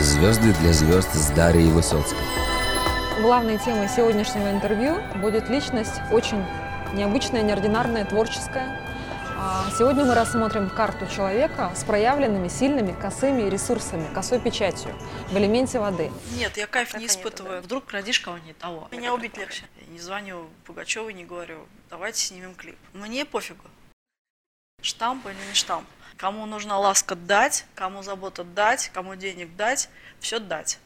[0.00, 2.18] Звезды для звезд с Дарьей Высоцкой.
[3.20, 6.44] Главной темой сегодняшнего интервью будет личность очень
[6.92, 8.78] необычная, неординарная, творческая.
[9.38, 14.94] А, Сегодня мы рассмотрим карту человека с проявленными сильными косыми ресурсами, косой печатью
[15.30, 16.10] в элементе воды.
[16.36, 17.62] Нет, я кайф не Это нет, испытываю.
[17.62, 18.88] Вдруг родишь кого не того.
[18.90, 19.64] Меня убить легче.
[19.80, 22.76] Я не звоню Пугачеву, не говорю, давайте снимем клип.
[22.92, 23.64] Мне пофигу.
[24.82, 25.86] Штамп или не штамп.
[26.18, 30.78] Кому нужна ласка дать, кому забота дать, кому денег дать, все дать.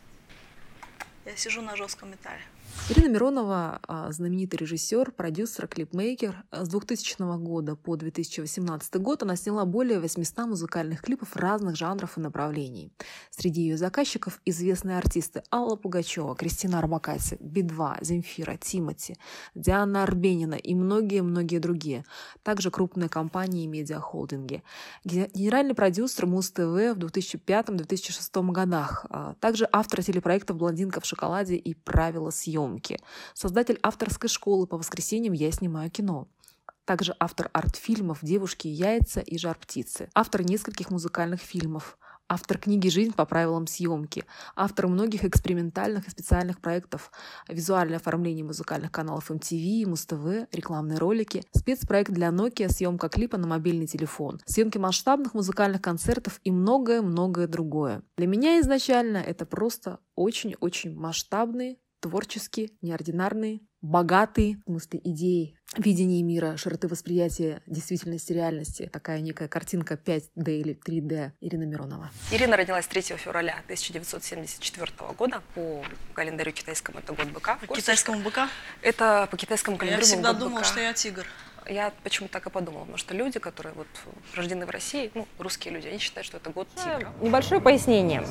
[1.24, 2.42] Я сижу на жестком металле.
[2.91, 6.42] Ирина Миронова а,– знаменитый режиссер, продюсер, клипмейкер.
[6.51, 12.20] С 2000 года по 2018 год она сняла более 800 музыкальных клипов разных жанров и
[12.20, 12.93] направлений.
[13.30, 19.16] Среди ее заказчиков известные артисты Алла Пугачева, Кристина Арбакайте, Би-2, Земфира, Тимати,
[19.55, 22.05] Диана Арбенина и многие-многие другие.
[22.43, 24.65] Также крупные компании и медиахолдинги.
[25.05, 29.07] Ге- Генеральный продюсер Муз-ТВ в 2005-2006 годах.
[29.10, 32.59] А, Также автор телепроектов «Блондинка в шоколаде» и «Правила съемки».
[33.34, 36.28] Создатель авторской школы «По воскресеньям я снимаю кино».
[36.84, 40.08] Также автор арт-фильмов «Девушки и яйца» и «Жар птицы».
[40.14, 41.96] Автор нескольких музыкальных фильмов.
[42.32, 44.24] Автор книги «Жизнь по правилам съемки».
[44.54, 47.10] Автор многих экспериментальных и специальных проектов.
[47.48, 51.44] Визуальное оформление музыкальных каналов MTV, Муз-ТВ, рекламные ролики.
[51.56, 54.40] Спецпроект для Nokia, съемка клипа на мобильный телефон.
[54.46, 58.02] Съемки масштабных музыкальных концертов и многое-многое другое.
[58.16, 66.56] Для меня изначально это просто очень-очень масштабные, творческие, неординарные, богатые, в смысле идеи, видение мира,
[66.56, 68.91] широты восприятия действительности, реальности.
[68.93, 72.10] Такая некая картинка 5D или 3D Ирина Миронова.
[72.32, 75.84] Ирина родилась 3 февраля 1974 года по
[76.15, 77.59] календарю китайскому, это год быка.
[77.66, 78.48] По китайскому быка.
[78.82, 80.65] Это по китайскому Я календарю был всегда думала, быка.
[80.65, 81.26] что я тигр.
[81.69, 83.86] Я почему-то так и подумала, потому что люди, которые вот
[84.34, 87.12] рождены в России, ну, русские люди, они считают, что это год тигра.
[87.20, 88.25] Небольшое пояснение.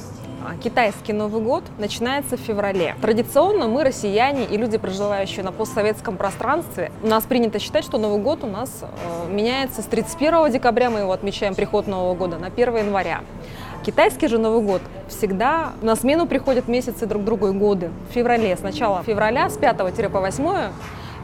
[0.46, 2.96] А, Китайский Новый год начинается в феврале.
[3.02, 8.22] Традиционно мы, россияне и люди, проживающие на постсоветском пространстве, у нас принято считать, что Новый
[8.22, 12.48] год у нас э, меняется с 31 декабря, мы его отмечаем, приход Нового года, на
[12.48, 13.22] 1 января.
[13.86, 17.92] Китайский же Новый год всегда на смену приходят месяцы друг другу и годы.
[18.10, 19.78] В феврале, с начала февраля, с 5
[20.12, 20.72] по 8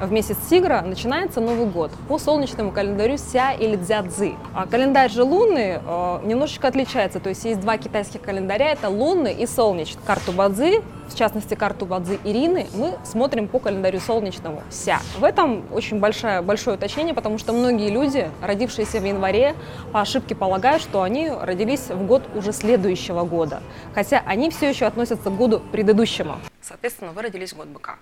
[0.01, 4.33] в месяц тигра начинается Новый год по солнечному календарю Ся или Дзядзы.
[4.53, 9.33] А календарь же лунный э, немножечко отличается, то есть есть два китайских календаря, это лунный
[9.33, 10.01] и солнечный.
[10.05, 14.99] Карту Бадзи, в частности карту Бадзи Ирины, мы смотрим по календарю солнечному Ся.
[15.17, 19.55] В этом очень большое, большое уточнение, потому что многие люди, родившиеся в январе,
[19.91, 23.61] по ошибке полагают, что они родились в год уже следующего года,
[23.93, 26.35] хотя они все еще относятся к году предыдущему.
[26.61, 27.97] Соответственно, вы родились в год быка.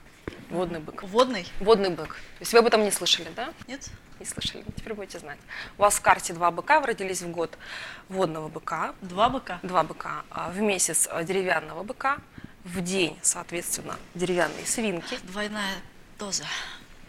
[0.54, 1.04] Водный бык.
[1.04, 1.48] Водный?
[1.60, 2.10] Водный бык.
[2.16, 3.54] То есть вы об этом не слышали, да?
[3.68, 3.90] Нет?
[4.20, 4.64] Не слышали.
[4.78, 5.40] Теперь будете знать.
[5.78, 7.58] У вас в карте два быка, вы родились в год
[8.08, 9.60] водного быка, Два быка?
[9.64, 12.20] два быка, а в месяц а, деревянного быка,
[12.64, 15.76] в день, соответственно, деревянные свинки, Двойная
[16.20, 16.46] доза.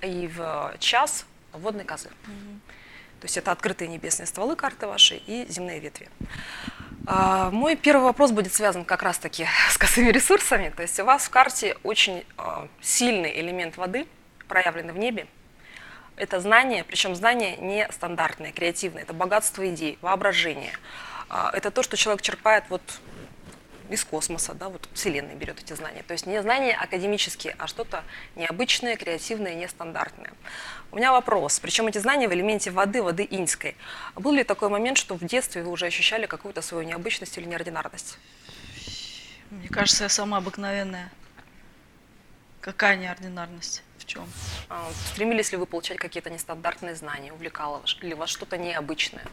[0.02, 2.08] и в час водной козы.
[2.08, 6.08] То есть это открытые небесные стволы карты вашей и земные ветви.
[7.06, 10.72] А, Мой первый вопрос будет связан как раз-таки с косыми ресурсами.
[10.74, 14.06] То есть у вас в карте очень а, сильный элемент воды,
[14.48, 15.26] проявленный в небе.
[16.16, 19.02] Это знание, причем знание не стандартное, креативное.
[19.02, 20.72] Это богатство идей, воображение.
[21.28, 22.82] А, Это то, что человек черпает вот
[23.90, 26.02] из космоса, да, вот Вселенная берет эти знания.
[26.02, 28.02] То есть не знания академические, а что-то
[28.34, 30.32] необычное, креативное, нестандартное.
[30.90, 33.76] У меня вопрос, причем эти знания в элементе воды, воды иньской.
[34.14, 38.18] Был ли такой момент, что в детстве вы уже ощущали какую-то свою необычность или неординарность?
[39.50, 41.12] Мне кажется, я сама обыкновенная.
[42.60, 43.82] Какая неординарность?
[43.98, 44.26] В чем?
[44.68, 47.32] А, Стремились ли вы получать какие-то нестандартные знания?
[47.32, 49.24] Увлекало ли вас что-то необычное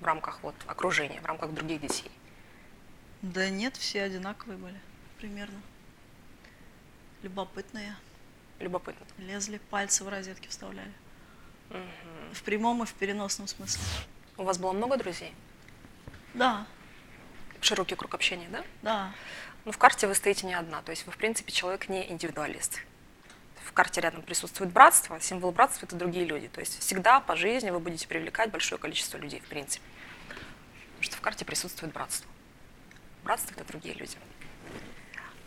[0.00, 2.10] в рамках вот, окружения, в рамках других детей?
[3.22, 4.80] Да нет, все одинаковые были.
[5.18, 5.60] Примерно.
[7.22, 7.94] Любопытные.
[8.58, 9.06] Любопытно.
[9.18, 10.92] Лезли, пальцы в розетки вставляли.
[11.68, 11.80] Мгм.
[12.32, 13.82] В прямом и в переносном смысле.
[14.36, 15.34] У вас было много друзей?
[16.34, 16.66] Да,
[17.60, 18.64] Широкий круг общения, да?
[18.82, 19.12] да.
[19.64, 22.80] Ну, в карте вы стоите не одна, то есть вы, в принципе, человек не индивидуалист.
[23.64, 26.48] В карте рядом присутствует братство, символ братства– это другие люди.
[26.48, 29.84] То есть всегда по жизни вы будете привлекать большое количество людей, в принципе.
[30.28, 32.28] Потому что в карте присутствует братство.
[33.24, 34.16] Братство– это другие люди.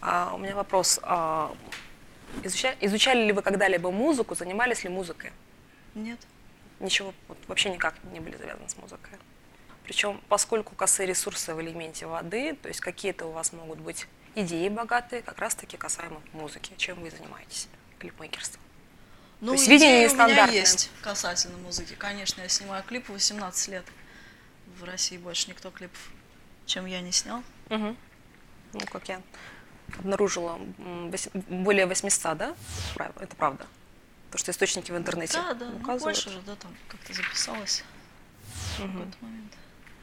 [0.02, 1.00] А, у меня вопрос.
[1.04, 1.56] а,
[2.44, 5.32] изуча- изучали ли вы когда-либо музыку, занимались ли музыкой?
[5.96, 6.20] Нет.
[6.80, 9.18] Ничего, вот, вообще никак не были завязаны с музыкой.
[9.84, 14.70] Причем, поскольку косые ресурсы в элементе воды, то есть какие-то у вас могут быть идеи
[14.70, 16.74] богатые, как раз-таки касаемо музыки.
[16.78, 17.68] Чем вы занимаетесь?
[18.00, 18.62] Клипмейкерством.
[19.42, 21.96] Ну, есть видение идеи у меня есть касательно музыки.
[21.96, 23.86] Конечно, я снимаю клипы 18 лет.
[24.80, 26.00] В России больше никто клипов,
[26.66, 27.44] чем я, не снял.
[27.78, 27.98] Мгм.
[28.74, 29.22] Ну, как я
[30.00, 30.60] обнаружила,
[31.50, 32.56] более 800, да?
[33.20, 33.66] Это правда?
[34.32, 37.84] То, что источники в интернете Да, да, ну, больше же, да, там как-то записалось
[38.80, 38.88] угу.
[38.88, 39.54] в какой-то момент.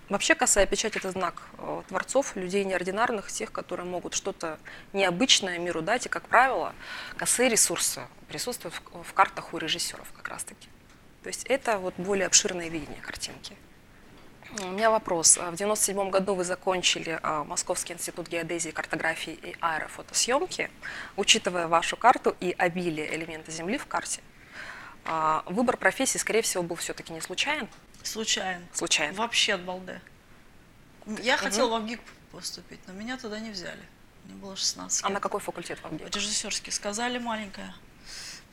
[0.08, 4.58] Вообще косая печать– это знак э, творцов, людей неординарных, тех, которые могут что-то
[4.92, 6.06] необычное миру дать.
[6.06, 6.74] И, как правило,
[7.16, 10.68] косые ресурсы присутствуют в, в картах у режиссеров как раз-таки.
[11.22, 13.56] То есть это вот более обширное видение картинки.
[14.58, 15.36] У меня вопрос.
[15.36, 20.70] В 1997 году вы закончили а, Московский институт геодезии, картографии и аэрофотосъемки.
[21.16, 24.20] Учитывая вашу карту и обилие элемента Земли в карте,
[25.04, 27.68] а, выбор профессии, скорее всего, был все-таки не случайен?
[28.02, 28.66] Случайен.
[28.72, 29.14] Случайен.
[29.14, 30.00] Вообще от балды.
[31.06, 31.44] Я угу.
[31.44, 32.00] хотела в ВГИК
[32.32, 33.82] поступить, но меня туда не взяли.
[34.24, 35.06] Мне было 16 лет.
[35.06, 36.14] А на какой факультет в ВГИК?
[36.14, 36.72] Режиссерский.
[36.72, 37.72] Сказали маленькая.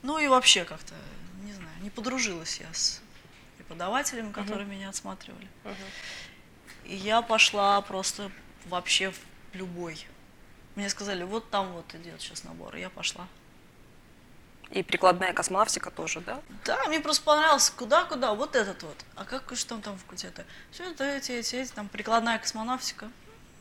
[0.02, 0.94] Ну и вообще как-то,
[1.42, 3.00] не знаю, не подружилась я с
[3.58, 4.70] преподавателями, которые uh-huh.
[4.70, 5.48] меня отсматривали.
[5.64, 5.74] Uh-huh.
[6.84, 8.30] И я пошла просто
[8.66, 9.18] вообще в
[9.52, 10.06] любой.
[10.74, 13.26] Мне сказали, вот там вот идет сейчас набор, и я пошла.
[14.70, 16.40] И прикладная космонавтика тоже, да?
[16.64, 18.96] Да, мне просто понравилось, куда-куда, вот этот вот.
[19.16, 20.44] А как, что там там факультеты?
[20.70, 23.10] Все это эти, эти, эти, там прикладная космонавтика.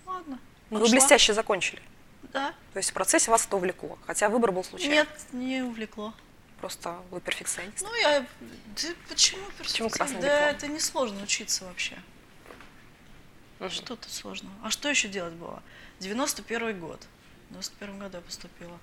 [0.06, 0.40] Ну, ладно.
[0.70, 1.82] Ну, вы блестяще закончили.
[2.34, 2.54] Да.
[2.74, 4.96] То есть в процессе вас это увлекло, хотя выбор был случайный.
[4.96, 6.14] Нет, не увлекло.
[6.60, 7.82] Просто вы перфекционист?
[7.82, 8.22] Ну, я...
[8.22, 9.74] Да почему перфекционист?
[9.74, 10.56] Почему красный Да, диплом?
[10.56, 11.98] это не сложно учиться вообще.
[13.60, 13.70] Угу.
[13.70, 14.54] Что тут сложного?
[14.64, 15.62] А что еще делать было?
[16.00, 17.06] 91 год.
[17.50, 18.80] В 91 году я поступила.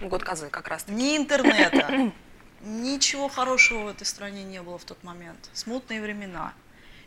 [0.00, 0.84] Год козы как раз.
[0.84, 0.92] -таки.
[0.92, 2.12] Ни интернета,
[2.60, 5.50] ничего хорошего в этой стране не было в тот момент.
[5.52, 6.52] Смутные времена.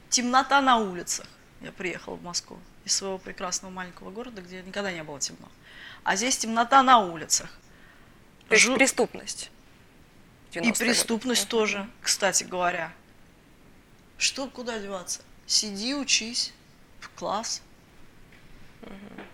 [0.10, 1.28] Темнота на улицах.
[1.62, 5.48] Я приехала в Москву из своего прекрасного маленького города, где никогда не было темно.
[6.04, 7.50] А здесь темнота на улицах.
[8.52, 8.76] То есть Жу...
[8.76, 9.50] преступность.
[10.52, 12.92] И преступность тоже, кстати говоря.
[14.18, 15.22] Что, куда деваться?
[15.48, 16.52] Сиди, учись,
[17.00, 17.62] в класс.
[18.82, 18.92] Угу.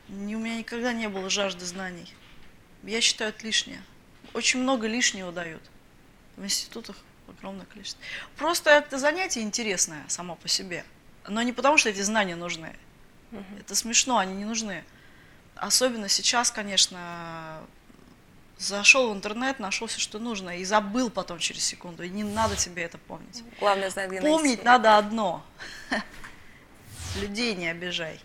[0.10, 2.14] У меня никогда не было жажды знаний.
[2.84, 3.82] Я считаю, это лишнее.
[4.36, 5.64] Очень много лишнего дают.
[6.36, 6.96] В институтах
[7.28, 8.00] огромное количество.
[8.36, 10.86] Просто это занятие интересное само по себе.
[11.28, 12.76] Но не потому, что эти знания нужны.
[13.32, 13.62] Угу.
[13.62, 14.84] Это смешно, они не нужны.
[15.56, 17.64] Особенно сейчас, конечно,
[18.58, 22.04] зашел в интернет, нашел все, что нужно, и забыл потом через секунду.
[22.04, 23.44] И не надо тебе это помнить.
[23.60, 24.64] Главное знать, где Помнить найти.
[24.66, 25.46] надо одно.
[27.16, 28.20] Людей не обижай.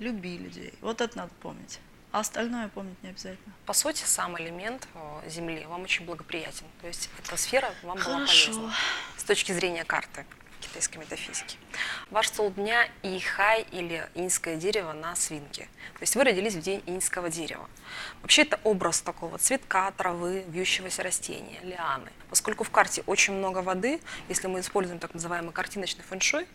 [0.00, 0.74] Люби людей.
[0.80, 1.78] Вот это надо помнить.
[2.10, 3.54] А остальное помнить не обязательно.
[3.64, 6.66] По сути, сам элемент э, Земли вам очень благоприятен.
[6.80, 8.16] То есть эта сфера вам Хорошо.
[8.16, 8.74] была полезна
[9.16, 10.26] с точки зрения карты
[10.74, 11.56] китайской метафизики.
[12.10, 15.68] Ваш столб дня– ихай или иньское дерево на свинке.
[15.94, 17.68] То есть вы родились в день иньского дерева.
[18.22, 22.10] Вообще это образ такого цветка, травы, вьющегося растения, лианы.
[22.28, 26.48] Поскольку в карте очень много воды, если мы используем так называемый картиночный фэншуй,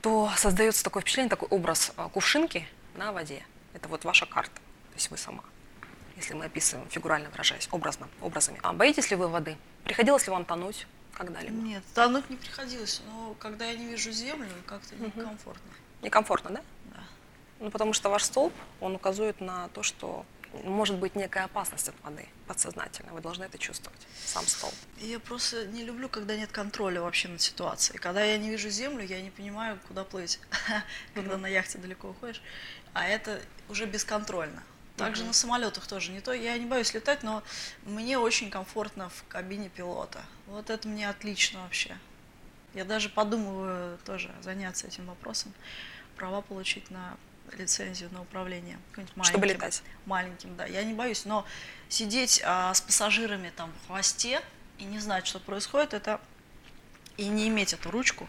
[0.00, 3.44] то создается такое впечатление, такой образ а, кувшинки на воде.
[3.74, 5.42] Это вот ваша карта, то есть вы сама
[6.16, 8.58] если мы описываем, фигурально выражаясь, образно, образами.
[8.64, 9.56] А боитесь ли вы воды?
[9.84, 10.88] Приходилось ли вам тонуть?
[11.18, 11.54] Когда-либо?
[11.54, 15.04] Нет, тонуть не приходилось, но когда я не вижу землю, как-то угу.
[15.04, 15.70] некомфортно.
[16.02, 16.62] Некомфортно, да?
[16.94, 17.02] Да.
[17.60, 20.24] Ну, потому что ваш столб, он указывает на то, что
[20.64, 23.12] может быть некая опасность от воды подсознательно.
[23.12, 24.74] Вы должны это чувствовать, сам столб.
[24.98, 27.98] Я просто не люблю, когда нет контроля вообще над ситуацией.
[27.98, 30.40] Когда я не вижу землю, я не понимаю, куда плыть,
[31.14, 32.40] когда на яхте далеко уходишь.
[32.94, 34.62] А это уже бесконтрольно.
[34.96, 36.32] Также на самолетах тоже не то.
[36.32, 37.42] Я не боюсь летать, но
[37.84, 40.22] мне очень комфортно в кабине пилота.
[40.48, 41.96] Вот это мне отлично вообще.
[42.74, 45.52] Я даже подумываю тоже заняться этим вопросом.
[46.16, 47.16] Права получить на
[47.56, 48.78] лицензию на управление.
[48.96, 49.82] Маленьким, Чтобы летать?
[50.06, 50.66] Маленьким, да.
[50.66, 51.46] Я не боюсь, но
[51.88, 54.42] сидеть а, с пассажирами там в хвосте
[54.78, 56.20] и не знать, что происходит, это
[57.16, 58.28] и не иметь эту ручку,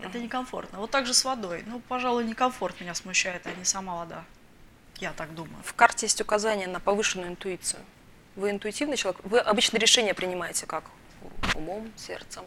[0.00, 0.78] это некомфортно.
[0.78, 1.64] Вот так же с водой.
[1.66, 4.24] Ну, пожалуй, некомфорт меня смущает, а не сама вода.
[4.96, 5.62] Я так думаю.
[5.64, 7.80] В карте есть указание на повышенную интуицию.
[8.36, 9.20] Вы интуитивный человек?
[9.24, 10.84] Вы обычно решения принимаете как?
[11.54, 12.44] Умом, сердцем?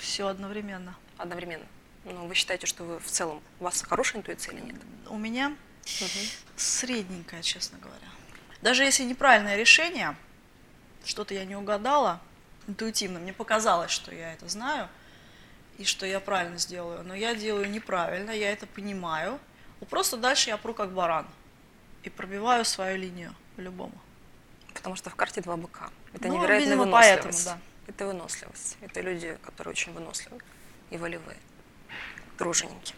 [0.00, 0.96] Все одновременно.
[1.16, 1.66] Одновременно.
[2.04, 4.76] Ну, вы считаете, что вы в целом, у вас хорошая интуиция или нет?
[5.08, 6.08] У меня угу.
[6.56, 8.08] средненькая, честно говоря.
[8.62, 10.16] Даже если неправильное решение,
[11.04, 12.20] что-то я не угадала
[12.66, 14.88] интуитивно, мне показалось, что я это знаю,
[15.78, 19.38] и что я правильно сделаю, но я делаю неправильно, я это понимаю,
[19.80, 21.26] ну, просто дальше я пру как баран
[22.02, 23.94] и пробиваю свою линию по-любому.
[24.74, 25.90] Потому что в карте два быка.
[26.18, 27.46] Это ну, невероятная видимо, выносливость.
[27.46, 27.92] Поэтому, да.
[27.92, 28.76] Это выносливость.
[28.80, 30.40] Это люди, которые очень выносливы
[30.90, 31.38] и волевые,
[32.36, 32.94] труженики.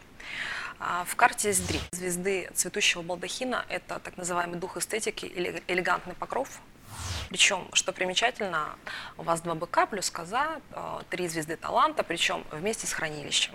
[0.79, 3.67] А в карте есть три звезды цветущего балдахина.
[3.69, 6.49] Это так называемый дух эстетики или элегантный покров.
[7.29, 8.77] Причем, что примечательно,
[9.19, 13.55] у вас два быка плюс коза, э, три звезды таланта, причем вместе с хранилищем.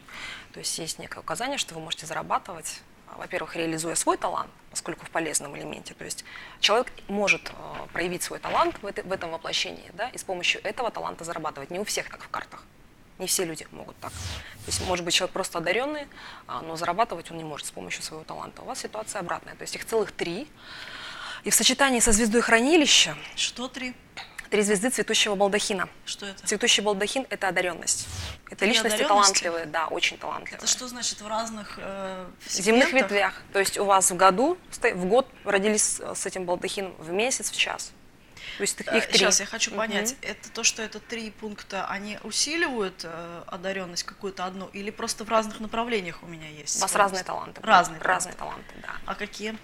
[0.54, 2.82] То есть есть некое указание, что вы можете зарабатывать
[3.18, 6.26] во-первых, реализуя свой талант, поскольку в полезном элементе, то есть
[6.60, 10.62] человек может э, проявить свой талант в, это, в этом воплощении, да, и с помощью
[10.64, 11.72] этого таланта зарабатывать.
[11.72, 12.64] Не у всех так в картах.
[13.18, 14.12] Не все люди могут так.
[14.12, 16.08] То есть, может быть, человек просто одаренный,
[16.48, 18.62] а, но зарабатывать он не может с помощью своего таланта.
[18.62, 19.56] У вас ситуация обратная.
[19.56, 20.48] То есть их целых три.
[21.46, 23.16] И в сочетании со звездой хранилища...
[23.36, 23.96] Что три?
[24.56, 25.90] Три звезды цветущего балдахина.
[26.06, 26.48] Что это?
[26.48, 28.08] Цветущий балдахин– это одаренность.
[28.46, 30.60] Это Три личности талантливые, да, очень талантливые.
[30.60, 33.42] Это что значит в разных э, земных ветвях.
[33.52, 37.58] То есть у вас в году, в год родились с этим балдахином, в месяц, в
[37.58, 37.92] час.
[38.56, 39.18] То есть их их три.
[39.18, 44.46] Сейчас я хочу понять, это то, что это три пункта, они усиливают э, одаренность какую-то
[44.46, 46.78] одну, или просто в разных направлениях у меня есть?
[46.78, 47.60] У вас разные таланты.
[47.62, 48.00] Разные.
[48.00, 48.92] Разные таланты, да.
[49.06, 49.58] А какие?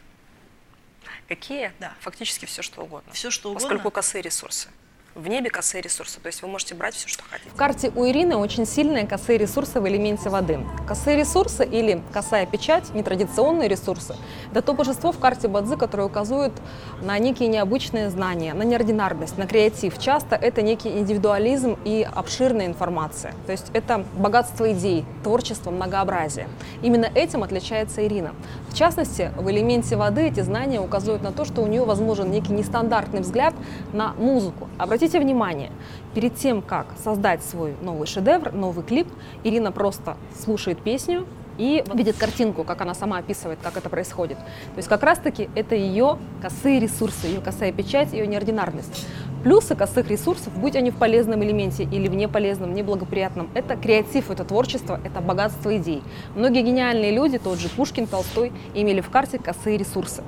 [1.30, 1.72] Какие?
[1.80, 1.94] Да.
[2.02, 3.14] Фактически все, что угодно.
[3.14, 3.70] Все что угодно.
[3.70, 4.68] Поскольку косые ресурсы.
[5.14, 6.22] В небе косые ресурсы.
[6.22, 7.50] То есть вы можете брать все, что хотите.
[7.50, 10.62] В карте у Ирины очень сильные косые ресурсы в элементе воды.
[10.88, 14.16] Косые ресурсы или косая печать, нетрадиционные ресурсы,
[14.52, 16.54] это то божество в карте Бадзи, которое указывает
[17.02, 20.00] на некие необычные знания, на неординарность, на креатив.
[20.00, 23.34] Часто это некий индивидуализм и обширная информация.
[23.46, 26.48] То есть это богатство идей, творчество, многообразие.
[26.82, 28.34] Именно этим отличается Ирина.
[28.70, 32.54] В частности, в элементе воды эти знания указывают на то, что у нее возможен некий
[32.54, 33.54] нестандартный взгляд
[33.92, 34.70] на музыку.
[34.78, 35.72] Обратите внимание,
[36.14, 39.08] перед тем, как создать свой новый шедевр, новый клип,
[39.44, 41.26] Ирина просто слушает песню
[41.58, 44.38] и видит картинку, как она сама описывает, как это происходит.
[44.38, 49.06] То есть как раз-таки это ее косые ресурсы, ее косая печать, ее неординарность.
[49.44, 54.44] Плюсы косых ресурсов, будь они в полезном элементе или в неполезном, неблагоприятном, это креатив, это
[54.44, 56.04] творчество, это богатство идей.
[56.36, 60.24] Многие гениальные люди, тот же Пушкин, Толстой, имели в карте косые ресурсы.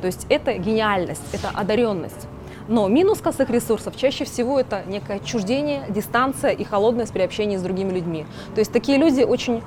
[0.00, 2.28] То есть это гениальность, это одаренность.
[2.68, 7.62] Но минус косых ресурсов чаще всего это некое отчуждение, дистанция и холодность при общении с
[7.62, 8.26] другими людьми.
[8.54, 9.62] То есть такие люди очень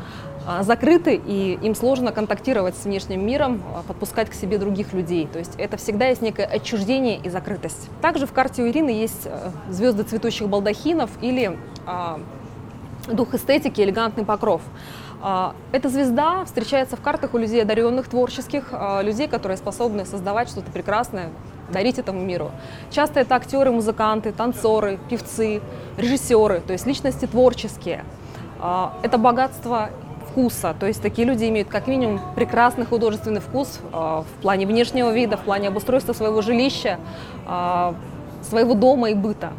[0.47, 5.27] а, закрыты, и им сложно контактировать с внешним миром, а, подпускать к себе других людей.
[5.27, 7.89] То есть это всегда есть некое отчуждение и закрытость.
[8.01, 12.19] Также в карте у Ирины есть э, звезды цветущих балдахинов или а,
[13.07, 14.61] дух эстетики, элегантный покров.
[15.21, 20.49] А, Эта звезда встречается в картах у людей одаренных, творческих, а, людей, которые способны создавать
[20.49, 21.29] что-то прекрасное,
[21.71, 22.51] дарить этому миру.
[22.89, 25.61] Часто это актеры, музыканты, танцоры, певцы,
[25.97, 28.03] режиссеры, то есть личности творческие.
[28.59, 29.89] А, Это богатство
[30.29, 35.11] вкуса, то есть такие люди имеют как минимум прекрасный художественный вкус а, в плане внешнего
[35.11, 36.99] вида, в плане обустройства своего жилища,
[37.45, 37.95] а,
[38.41, 39.51] своего дома и быта.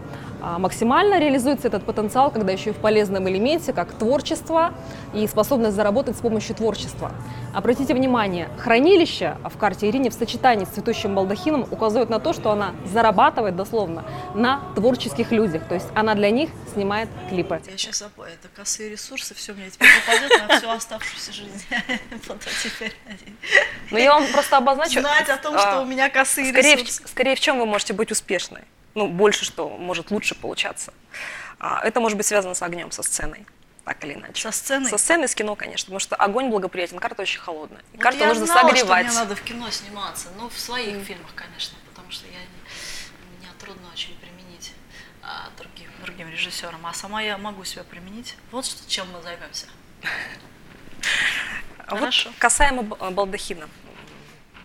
[0.45, 4.75] А Максимально реализуется этот потенциал, когда еще и в полезном элементе, как творчество
[5.15, 7.13] и способность заработать с помощью творчества.
[7.55, 12.51] Обратите внимание, хранилище в карте Ирине в сочетании с цветущим балдахином указывает на то, что
[12.51, 17.61] она зарабатывает дословно на творческих людях, то есть она для них снимает клипы.
[17.71, 21.65] Я сейчас это косые ресурсы, все мне теперь попадет на всю оставшуюся жизнь.
[23.93, 25.01] Но я вам просто обозначу.
[25.01, 27.07] знать о том, а, что у меня косые ресурсы.
[27.07, 28.63] скорее в чем вы можете быть успешной.
[28.95, 30.93] Ну, больше что может лучше получаться.
[31.59, 33.47] А, это может быть связано с огнем, со сценой.
[33.85, 34.43] Так или иначе.
[34.43, 34.91] Со сценой?
[34.91, 35.87] Со сценой, с кино, конечно.
[35.87, 37.81] Потому что огонь благоприятен, карта очень холодная.
[37.93, 39.07] И Вот карту я нужно знала, согревать.
[39.07, 43.39] что мне надо в кино сниматься, ну, в своих фильмах, конечно, потому что я не-
[43.41, 44.73] меня трудно очень применить
[45.23, 48.37] а, другим, другим режиссерам, а сама я могу себя применить.
[48.51, 49.67] Вот что, чем мы займемся.
[51.87, 52.31] А вот Хорошо.
[52.39, 53.69] касаемо балдахина,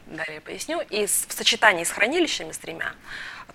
[0.05, 0.81] далее поясню.
[0.89, 2.93] И в сочетании с хранилищами, с тремя,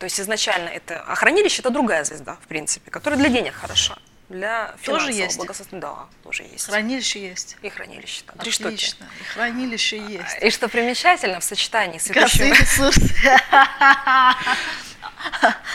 [0.02, 1.00] то есть изначально это...
[1.06, 3.97] А хранилище– это другая звезда, в принципе, которая для денег хороша.
[4.28, 5.37] Для Тоже есть?
[5.37, 5.80] благосостояния.
[5.80, 6.66] Да, тоже есть.
[6.66, 7.56] Хранилище есть.
[7.62, 8.25] И хранилище.
[8.26, 8.42] Да.
[8.42, 8.66] Три штуки.
[8.66, 9.06] Отлично.
[9.21, 10.42] И хранилище есть.
[10.42, 13.00] И что примечательно, в сочетании с цветущим, ресурсы.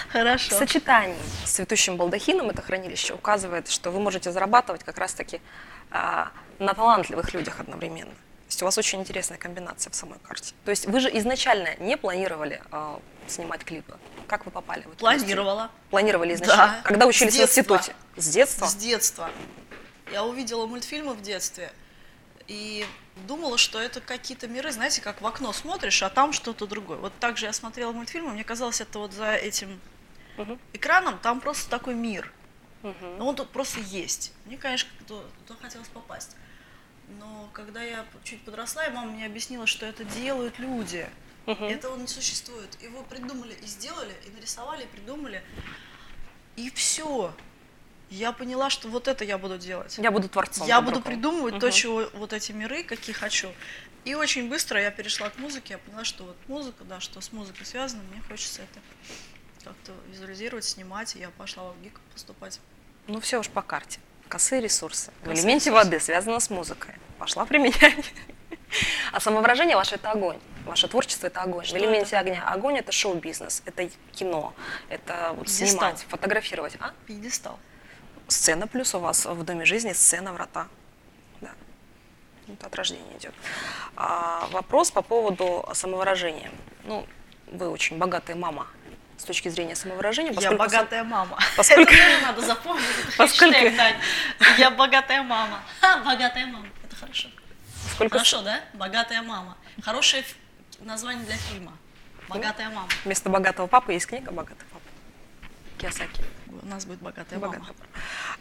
[0.09, 0.57] в Хорошо.
[0.57, 1.15] сочетании
[1.45, 5.39] с цветущим балдахином это хранилище указывает, что вы можете зарабатывать как раз-таки
[5.89, 8.11] а, на талантливых людях одновременно.
[8.11, 10.53] То есть у вас очень интересная комбинация в самой карте.
[10.65, 13.97] То есть вы же изначально не планировали а, снимать клипы.
[14.27, 14.97] Как вы попали в эту?
[14.97, 15.71] Планировала.
[15.89, 16.73] Планировали изначально.
[16.75, 16.81] Да.
[16.83, 17.95] Когда учились в институте?
[18.17, 18.65] С детства?
[18.65, 19.29] С детства.
[20.11, 21.71] Я увидела мультфильмы в детстве
[22.47, 22.85] и
[23.27, 26.97] думала, что это какие-то миры, знаете, как в окно смотришь, а там что-то другое.
[26.97, 29.79] Вот так же я смотрела мультфильмы, мне казалось, это вот за этим
[30.37, 30.59] Мгм.
[30.73, 32.31] экраном там просто такой мир.
[32.83, 33.17] Мгм.
[33.17, 34.31] Но он тут просто есть.
[34.45, 35.23] Мне, конечно, туда
[35.61, 36.35] хотелось попасть.
[37.19, 41.07] Но когда я чуть подросла, и мама мне объяснила, что это делают люди.
[41.47, 41.63] Мгм.
[41.63, 42.69] Этого не существует.
[42.81, 45.41] Его придумали и сделали, и нарисовали, и придумали.
[46.57, 47.33] И все.
[48.09, 49.97] Я поняла, что вот это я буду делать.
[49.97, 50.67] Я буду творцом.
[50.67, 51.11] Я буду рукой.
[51.13, 51.75] придумывать то, Мгм.
[51.75, 53.51] чего вот эти миры, какие хочу.
[54.05, 57.31] И очень быстро я перешла к музыке, я поняла, что вот музыка, да, что с
[57.33, 58.79] музыкой связано, мне хочется это
[59.65, 62.61] как-то визуализировать, снимать, и я пошла в ГИК поступать.
[63.07, 63.99] Ну все уж по карте.
[64.29, 65.11] Косые ресурсы.
[65.21, 65.85] В Косые элементе ресурсы.
[65.85, 66.95] воды связано с музыкой.
[67.19, 68.13] Пошла применять.
[69.13, 70.37] А самовыражение ваше это огонь.
[70.67, 71.65] Ваше творчество это огонь.
[71.65, 72.19] Что в элементе это?
[72.19, 72.43] огня.
[72.47, 74.53] Огонь это шоу-бизнес, это кино,
[74.89, 75.67] это вот Пьедестал.
[75.69, 76.75] снимать, фотографировать.
[76.79, 76.91] А?
[77.05, 77.59] Пьедестал.
[78.27, 80.67] Сцена плюс у вас в Доме жизни сцена врата.
[81.41, 81.51] Да.
[82.47, 83.33] Это от рождения идет.
[83.95, 86.51] А, вопрос по поводу самовыражения.
[86.83, 87.07] Ну,
[87.47, 88.67] вы очень богатая мама
[89.17, 90.33] с точки зрения самовыражения.
[90.39, 91.39] Я богатая мама.
[91.57, 92.85] Поскольку- Это тоже надо запомнить.
[93.17, 93.57] Поскольку-.
[94.57, 95.61] Я богатая мама.
[95.81, 96.67] Ха, богатая мама.
[96.83, 97.29] Это хорошо.
[97.85, 98.61] поскольку Хорошо, да?
[98.73, 99.57] Богатая мама.
[99.81, 100.35] Хорошее ф-
[100.79, 101.73] название для фильма.
[102.27, 102.89] Богатая мама.
[103.05, 104.83] вместо богатого папы есть книга «Богатый папа».
[105.77, 106.23] Киосаки.
[106.61, 107.53] У нас будет богатая мама.
[107.53, 107.89] Богатый папа.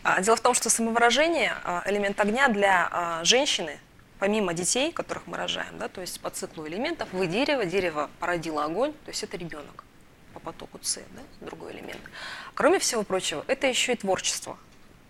[0.02, 3.78] А, Дело в том, что самовыражение, а, элемент огня для а, женщины,
[4.18, 8.64] помимо детей, которых мы рожаем, да, то есть по циклу элементов, вы дерево, дерево породило
[8.64, 9.84] огонь, то есть это ребенок
[10.34, 12.00] по потоку С, да, другой элемент.
[12.54, 14.58] Кроме всего прочего, это еще и творчество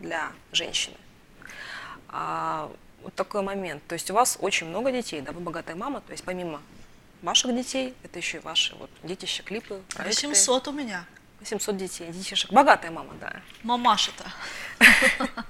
[0.00, 0.96] для женщины.
[2.08, 2.70] А,
[3.02, 3.86] вот такой момент.
[3.86, 6.60] То есть у вас очень много детей, да, вы богатая мама, то есть помимо
[7.26, 10.28] ваших детей, это еще и ваши вот детища, клипы, проекты.
[10.28, 11.04] 800 у меня.
[11.40, 12.52] 800 детей, детишек.
[12.52, 13.42] Богатая мама, да.
[13.62, 14.24] Мамаша-то.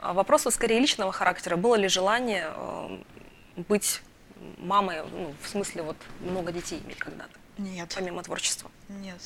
[0.00, 1.56] А Вопрос скорее личного характера.
[1.56, 3.02] Было ли желание э,
[3.68, 4.00] быть
[4.58, 7.92] мамой, ну, в смысле вот много детей иметь когда-то, Нет.
[7.96, 8.70] помимо творчества?
[8.88, 9.20] Нет.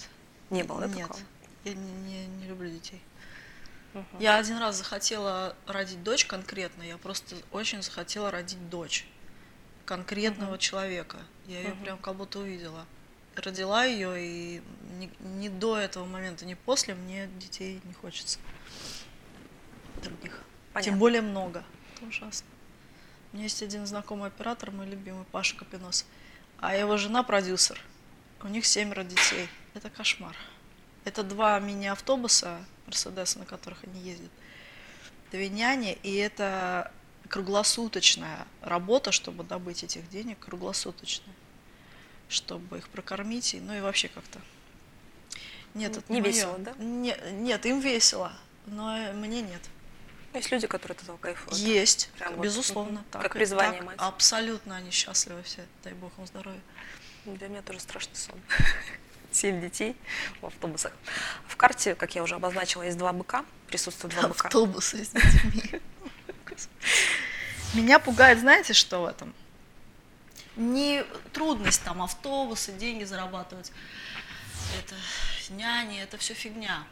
[0.48, 1.08] Не было, да, Нет.
[1.08, 1.20] такого?
[1.64, 3.02] Я не, не- не люблю детей.
[3.92, 4.06] Мгм.
[4.18, 9.06] Я один раз захотела родить дочь конкретно, я просто очень захотела родить дочь
[9.84, 11.18] конкретного человека.
[11.46, 11.82] Я ее Мгм.
[11.82, 12.86] прям как будто увидела.
[13.34, 14.62] Родила ее, и
[14.98, 18.38] ни, ни до этого момента, ни после мне детей не хочется.
[20.02, 20.42] Других.
[20.72, 20.90] Понятно.
[20.90, 21.64] Тем более много.
[21.96, 22.46] Это ужасно.
[23.32, 26.04] У меня есть один знакомый оператор, мой любимый, Паша Капинос.
[26.58, 27.80] А его жена продюсер.
[28.42, 29.48] У них семеро детей.
[29.74, 30.36] Это кошмар.
[31.04, 34.30] Это два мини-автобуса, Мерседеса, на которых они ездят.
[35.30, 36.92] Две няни, и это
[37.32, 41.34] круглосуточная работа, чтобы добыть этих денег, круглосуточная.
[42.28, 44.38] Чтобы их прокормить, и, ну и вообще как-то.
[45.74, 46.30] Нет, это Не моё.
[46.32, 46.74] весело, да?
[46.78, 48.32] Не- нет, им весело,
[48.66, 49.62] но мне нет.
[50.34, 51.58] Есть люди, которые от этого кайфуют.
[51.58, 53.00] Есть, Прям вот, безусловно.
[53.00, 53.96] мгм, так как призвание так мать.
[53.98, 56.60] Абсолютно они счастливы все, дай бог им здоровья.
[57.24, 58.38] Для меня тоже страшный сон.
[59.30, 59.96] Семь детей
[60.42, 60.92] в автобусах.
[61.46, 64.48] В карте, как я уже обозначила, есть два быка, присутствуют два быка.
[64.48, 65.80] Автобусы с детьми.
[67.74, 69.34] Меня пугает, знаете, что в этом?
[70.56, 73.72] Не трудность там автобусы, деньги зарабатывать.
[74.78, 74.94] Это
[75.50, 76.84] няни, это все фигня.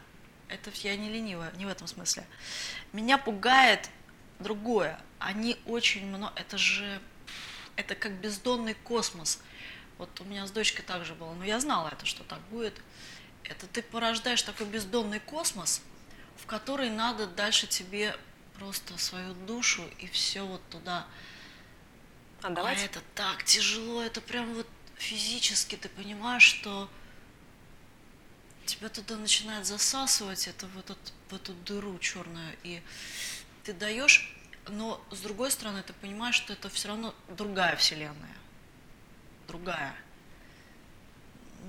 [0.47, 2.25] Это я не ленивая, не в этом смысле.
[2.91, 3.89] Меня пугает
[4.39, 4.99] другое.
[5.19, 7.01] Они очень много, это же,
[7.75, 9.39] это как бездонный космос.
[9.97, 12.73] Вот у меня с дочкой так же было, но я знала это, что так будет.
[13.43, 15.81] Это ты порождаешь такой бездонный космос,
[16.37, 18.15] в который надо дальше тебе
[18.61, 21.07] просто свою душу и все вот туда.
[22.43, 22.77] Отдавать?
[22.77, 26.87] А это так тяжело, это прям вот физически ты понимаешь, что
[28.65, 32.83] тебя туда начинает засасывать, это в, этот, в эту дыру черную, и
[33.63, 34.31] ты даешь,
[34.67, 38.37] но с другой стороны ты понимаешь, что это все равно другая вселенная,
[39.47, 39.95] другая,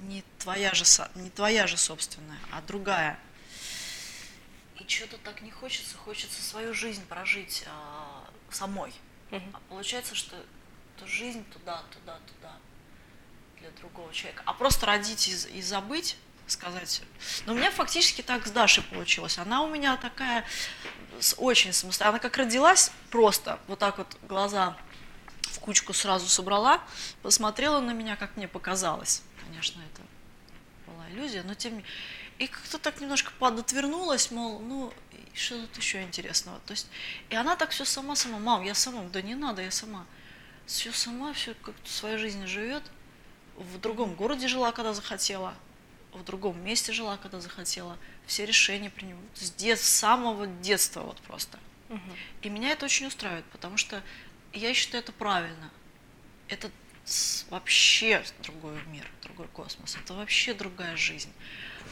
[0.02, 3.18] не твоя же, не твоя же собственная, а другая.
[4.82, 8.92] И что-то так не хочется, хочется свою жизнь прожить а, самой.
[9.30, 9.50] Мгм.
[9.52, 10.36] А получается, что,
[10.96, 12.56] что жизнь туда, туда, туда
[13.60, 14.42] для другого человека.
[14.44, 16.16] А просто родить и, и забыть,
[16.48, 17.02] сказать.
[17.46, 19.38] Но у меня фактически так с Дашей получилось.
[19.38, 20.44] Она у меня такая
[21.36, 22.18] очень самостоятельная.
[22.18, 24.76] Она как родилась, просто вот так вот глаза
[25.42, 26.82] в кучку сразу собрала,
[27.22, 29.22] посмотрела на меня, как мне показалось.
[29.46, 30.02] Конечно, это
[30.86, 31.84] была иллюзия, но тем не
[32.42, 34.92] И как-то так немножко подотвернулась, мол, ну,
[35.32, 36.58] что тут еще интересного.
[36.66, 36.88] То есть,
[37.30, 40.04] и она так все сама-сама, мам, я сама, да не надо, я сама.
[40.66, 42.82] Все сама, все как-то своей жизнью живет.
[43.54, 45.54] В другом городе жила, когда захотела.
[46.12, 47.96] В другом месте жила, когда захотела.
[48.26, 49.38] Все решения принимают.
[49.38, 51.60] С, дет- с самого детства вот просто.
[51.90, 52.16] Мгм.
[52.42, 54.02] И меня это очень устраивает, потому что
[54.52, 55.70] я считаю это правильно.
[56.48, 56.72] Это
[57.50, 59.94] вообще другой мир, другой космос.
[59.94, 61.32] Это вообще другая жизнь.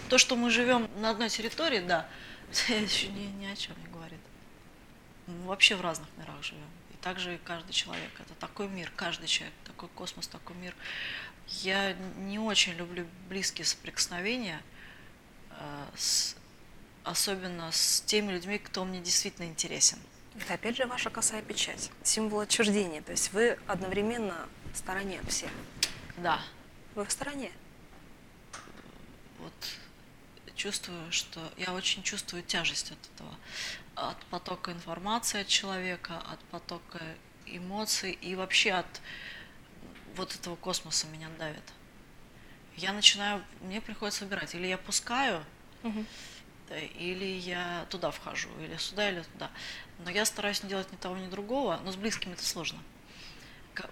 [0.08, 2.08] То, что мы живем на одной территории, да,
[2.68, 4.18] еще ни, ни о чем не говорит.
[5.26, 6.66] Мы вообще в разных мирах живем.
[6.92, 8.10] И также каждый человек.
[8.18, 10.74] Это такой мир, каждый человек, такой космос, такой мир.
[11.46, 14.60] Я не очень люблю близкие соприкосновения,
[15.50, 16.34] э, с-
[17.04, 19.98] особенно с теми людьми, кто мне действительно интересен.
[20.40, 23.02] Это опять же ваша косая печать, символ отчуждения.
[23.02, 25.50] То есть вы одновременно в стороне от всех.
[26.16, 26.40] Да,
[26.96, 27.50] Вы в стороне.
[29.38, 29.52] вот
[30.60, 33.34] чувствую, что я очень чувствую тяжесть от этого,
[33.94, 37.00] от потока информации от человека, от потока
[37.46, 39.00] эмоций и вообще от
[40.16, 41.62] вот этого космоса меня давит.
[42.76, 45.42] Я начинаю, мне приходится выбирать, или я пускаю,
[46.68, 49.50] э, или я туда вхожу, или сюда, или туда.
[50.04, 52.78] Но я стараюсь не делать ни того, ни другого, но с близкими это сложно.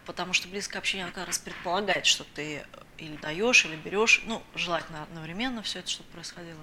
[0.06, 2.64] Потому что близкое общение как раз предполагает, что ты
[2.98, 6.60] или даешь, или берешь, ну, желательно одновременно все это, чтобы происходило.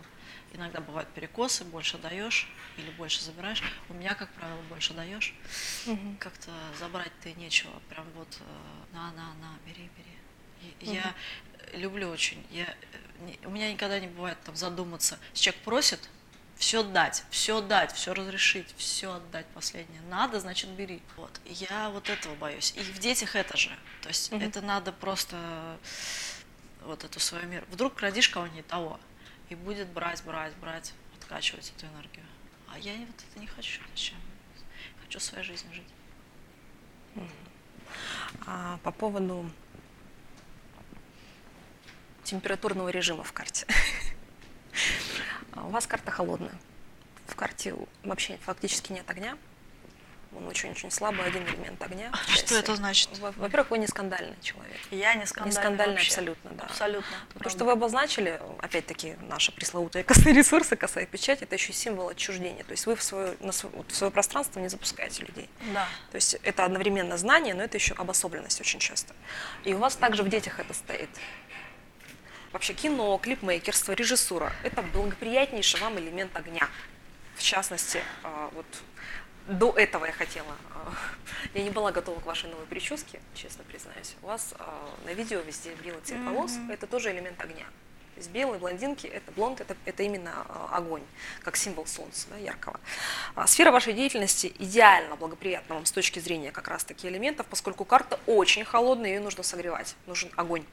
[0.53, 2.47] Иногда бывают перекосы, больше даешь
[2.77, 3.61] или больше забираешь.
[3.89, 5.33] У меня, как правило, больше даешь.
[5.85, 6.17] Мгм.
[6.17, 7.71] Как-то забрать-то и нечего.
[7.89, 10.15] Прям вот э, на, на, на, бери, бери.
[10.79, 11.13] Я
[11.73, 12.45] люблю очень.
[12.51, 15.19] Я, э, у меня никогда не бывает там задуматься.
[15.33, 16.09] Человек просит,
[16.57, 20.01] все дать, все дать, все разрешить, все отдать последнее.
[20.09, 21.01] Надо, значит, бери.
[21.17, 21.39] Вот.
[21.45, 22.73] Я вот этого боюсь.
[22.75, 23.69] И в детях это же.
[24.01, 24.41] То есть Мгм.
[24.41, 25.77] это надо просто
[26.83, 27.65] вот эту свою мир.
[27.69, 28.99] Вдруг родишь кого-нибудь не того,
[29.49, 32.25] и будет брать, брать, брать, откачивать эту энергию.
[32.71, 33.81] А я вот это не хочу.
[33.91, 34.17] Зачем?
[35.03, 37.27] Хочу своей жизнью жить.
[38.45, 39.49] А по поводу
[42.23, 43.65] температурного режима в карте.
[45.65, 46.53] А У вас карта холодная.
[47.27, 47.73] В карте
[48.03, 49.35] вообще фактически нет огня.
[50.37, 52.11] Он очень-очень слабый, один элемент огня.
[52.11, 53.17] в Что это значит?
[53.19, 54.77] Во- Во-первых, вы не скандальный человек.
[54.91, 56.09] Я не Не скандальная, скандальный вообще.
[56.09, 56.63] абсолютно, да.
[56.65, 57.17] Абсолютно.
[57.41, 62.65] То, что вы обозначили, опять-таки, наши пресловутые косые ресурсы, косая печать, это еще символ отчуждения.
[62.65, 65.49] То есть вы в свое, на св- вот в свое пространство не запускаете людей.
[65.73, 65.87] Да.
[66.11, 69.15] То есть это одновременно знание, но это еще обособленность очень часто.
[69.63, 71.09] И у вас также в детях это стоит.
[72.55, 76.69] Вообще кино, клипмейкерство, режиссура– это благоприятнейший вам элемент огня.
[77.35, 78.65] В частности, а, вот
[79.49, 80.93] до этого я хотела, а,
[81.53, 84.15] я не была готова к вашей новой прическе, честно признаюсь.
[84.21, 87.65] У вас а, на видео везде белый цвет волос, это тоже элемент огня.
[88.13, 91.03] То есть белые блондинки, это блонд, это, это именно огонь,
[91.43, 92.79] как символ солнца, да, яркого.
[93.47, 98.17] Сфера вашей деятельности идеально благоприятна вам с точки зрения как раз таки элементов, поскольку карта
[98.25, 100.63] очень холодная, ее нужно согревать, нужен огонь.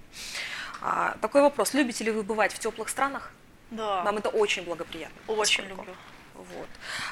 [0.82, 3.30] А, Такой вопрос, любите ли вы бывать в теплых странах?
[3.70, 4.02] Да.
[4.02, 5.16] Вам это очень благоприятно.
[5.28, 5.96] Очень поскольку- люблю.
[6.34, 6.68] Вот.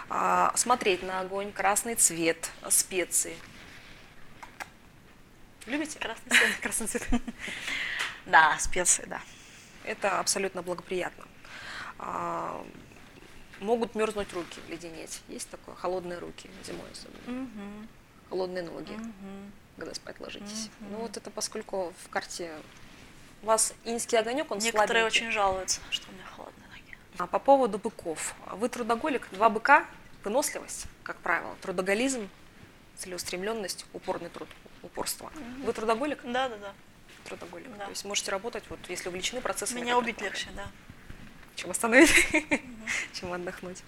[0.09, 3.37] А, смотреть на огонь, красный цвет, специи.
[5.66, 5.98] Любите?
[5.98, 6.56] Красный цвет.
[6.62, 7.09] Красный цвет.
[8.26, 9.20] Да, специи, да.
[9.85, 11.24] Это абсолютно благоприятно.
[11.98, 12.64] А,
[13.61, 15.22] могут мерзнуть руки, леденеть.
[15.28, 15.74] Есть такое?
[15.76, 17.48] Холодные руки зимой особенно.
[18.28, 18.96] Холодные ноги,
[19.76, 20.70] когда спать ложитесь.
[20.80, 22.52] Ну вот это поскольку в карте
[23.42, 25.22] у вас инский огонек, он Некоторые слабенький.
[25.26, 26.96] очень жалуются, что у меня холодные ноги.
[27.18, 28.35] А по поводу быков.
[28.53, 29.87] Вы трудоголик, два быка,
[30.24, 32.29] выносливость, как правило, трудоголизм,
[32.98, 34.48] целеустремленность, упорный труд,
[34.83, 35.33] упорство.
[35.64, 36.20] Вы трудоголик?
[36.24, 36.72] Да, да, да.
[37.24, 37.68] Трудоголик.
[37.79, 37.85] Да.
[37.85, 39.81] То есть можете работать, вот если увлечены процессами.
[39.81, 40.66] Меня убить легче, да.
[41.57, 42.12] чем остановить,
[43.12, 43.83] чем отдохнуть.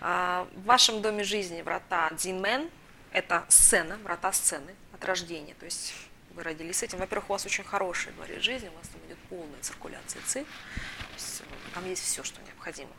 [0.00, 2.68] А, В вашем доме жизни врата Дзинмен–
[3.12, 5.54] это сцена, врата сцены от рождения.
[5.54, 5.94] То есть
[6.36, 6.98] вы родились с этим.
[6.98, 10.46] Во-первых, у вас очень хороший дворец жизни, у вас там идет полная циркуляция ЦИ.
[11.14, 11.44] Есть, э,
[11.74, 12.90] там есть все, что необходимо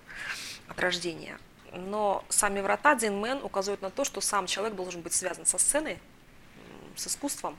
[0.68, 1.38] от рождения.
[1.72, 6.00] Но сами врата Дзинмен указывают на то, что сам человек должен быть связан со сценой,
[6.96, 7.56] с искусством,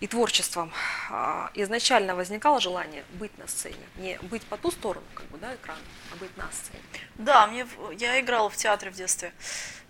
[0.00, 0.72] и творчеством.
[1.10, 5.54] А, Изначально возникало желание быть на сцене, не быть по ту сторону как бы, да,
[5.54, 5.80] экрана,
[6.12, 6.80] а быть на сцене.
[7.14, 7.66] Да, мне,
[7.98, 9.32] я играла в театре в детстве,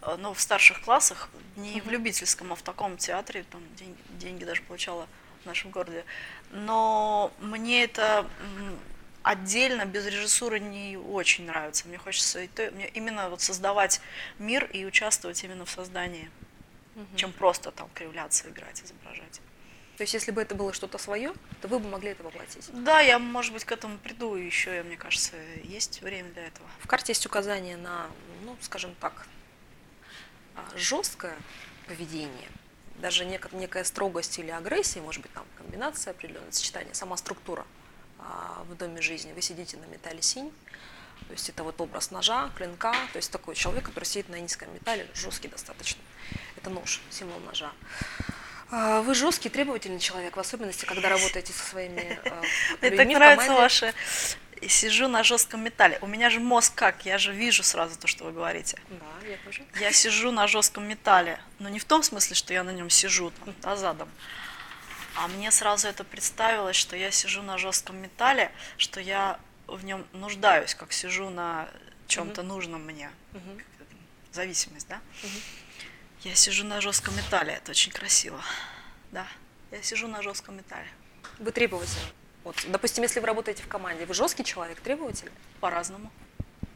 [0.03, 4.45] э, но в старших классах, не в любительском, а в таком театре, там день- деньги
[4.45, 5.07] даже получала
[5.42, 6.05] в нашем городе.
[6.53, 8.27] Но мне это
[9.23, 11.88] отдельно, без режиссуры не очень нравится.
[11.88, 14.01] Мне хочется и то- мне именно вот создавать
[14.38, 16.31] мир и участвовать именно в создании,
[17.16, 19.40] чем просто там кривляться, играть, изображать.
[19.96, 21.32] То есть, если бы это было что-то свое,
[21.62, 22.68] то вы бы могли это воплотить.
[22.85, 26.68] Да, я, может быть, к этому приду еще, и мне кажется, есть время для этого.
[26.80, 28.09] В карте есть указание на,
[28.44, 29.26] ну, скажем так,
[30.54, 31.35] а, жесткое
[31.87, 32.48] поведение,
[32.96, 37.66] даже нек- некая строгость или агрессия, может быть, там комбинация определенное сочетание, сама структура
[38.18, 39.32] а, в доме жизни.
[39.32, 40.52] Вы сидите на металле синь,
[41.26, 44.72] то есть это вот образ ножа, клинка, то есть такой человек, который сидит на низком
[44.74, 46.02] металле, жесткий достаточно.
[46.56, 47.72] Это нож, символ ножа.
[48.70, 52.42] А, Вы жесткий, требовательный человек, в особенности, когда работаете со своими э,
[52.81, 53.94] Мне людьми так нравится ваше
[54.61, 55.98] и сижу на жестком металле.
[56.00, 57.07] У меня же мозг как?
[57.07, 58.79] Я же вижу сразу то, что вы говорите.
[58.88, 59.62] Да, я тоже.
[59.79, 61.38] Я сижу на жестком металле.
[61.59, 64.09] Но не в том смысле, что я на нем сижу там, да, задом.
[65.14, 70.07] А мне сразу это представилось, что я сижу на жестком металле, что я в нем
[70.12, 71.68] нуждаюсь, как сижу на
[72.07, 73.11] чем-то нужном мне.
[73.33, 73.62] Мгм.
[74.33, 75.00] Зависимость, да?
[75.22, 75.40] Мгм.
[76.26, 78.42] Я сижу на жестком металле, это очень красиво.
[79.12, 79.28] Да,
[79.70, 80.88] я сижу на жестком металле.
[81.38, 82.02] Вы требовательны.
[82.42, 85.30] Вот, допустим, если вы работаете в команде, вы жесткий человек, требовательный?
[85.60, 86.10] По-разному.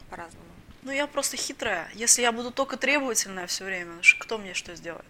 [0.09, 0.45] По-разному.
[0.83, 1.89] Ну, я просто хитрая.
[1.93, 5.05] Если я буду только требовательная все время, кто мне что сделает?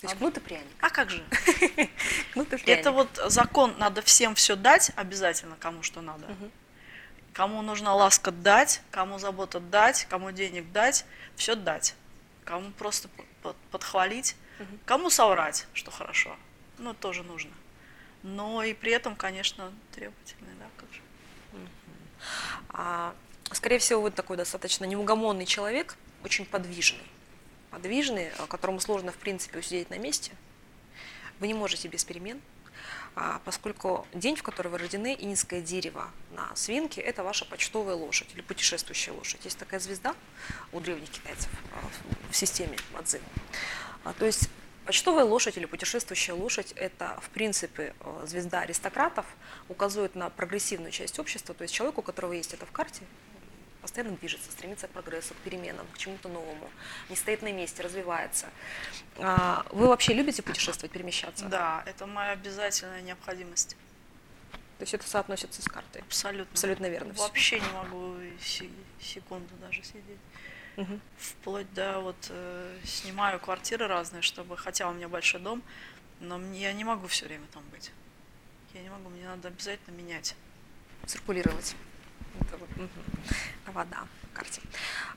[0.00, 0.66] То есть кнут и пряник.
[0.80, 1.24] А как же?
[2.34, 2.68] Кнут и пряник.
[2.68, 6.28] Это вот закон, надо всем все дать, обязательно кому что надо.
[6.28, 6.52] Мгм.
[7.32, 11.96] Кому нужна ласка дать, кому забота дать, кому денег дать, все дать.
[12.44, 13.08] Кому просто
[13.70, 14.78] подхвалить, Мгм.
[14.84, 16.36] кому соврать, что хорошо.
[16.78, 17.52] Ну, тоже нужно.
[18.22, 21.00] Но и при этом, конечно, требовательный, да, как же.
[22.70, 23.14] А,
[23.52, 27.02] скорее всего, вы такой достаточно неугомонный человек, очень подвижный.
[27.70, 30.32] Подвижный, а, которому сложно, в принципе, усидеть на месте.
[31.40, 32.40] Вы не можете без перемен,
[33.44, 38.28] поскольку день, в который вы рождены, и низкое дерево на свинке– это ваша почтовая лошадь
[38.34, 39.40] или путешествующая лошадь.
[39.44, 40.14] Есть такая звезда
[40.72, 43.20] у древних китайцев а, в- системе Мадзи.
[44.04, 44.48] А, То есть
[44.86, 47.94] почтовая лошадь или путешествующая лошадь– это, в принципе,
[48.24, 49.26] звезда аристократов,
[49.68, 53.02] указывает на прогрессивную часть общества, то есть человек, у которого есть это в карте,
[53.82, 56.70] постоянно движется, стремится к прогрессу, к переменам, к чему-то новому,
[57.10, 58.48] не стоит на месте, развивается.
[59.18, 61.44] А, Вы вообще любите путешествовать, перемещаться?
[61.46, 63.76] Да, это моя обязательная необходимость.
[64.78, 66.00] То есть это соотносится с картой?
[66.02, 66.50] Абсолютно.
[66.52, 67.12] Абсолютно верно.
[67.14, 70.18] Вообще не могу се- секунду даже сидеть.
[70.76, 71.00] Мгм.
[71.18, 75.62] Вплоть до вот э, снимаю квартиры разные, чтобы, хотя у меня большой дом,
[76.20, 77.92] но мне, я не могу все время там быть.
[78.74, 80.34] Я не могу, мне надо обязательно менять.
[81.06, 81.76] циркулировать.
[82.40, 82.90] Это вот, мгм.
[83.66, 83.98] Вода
[84.32, 84.60] в карте.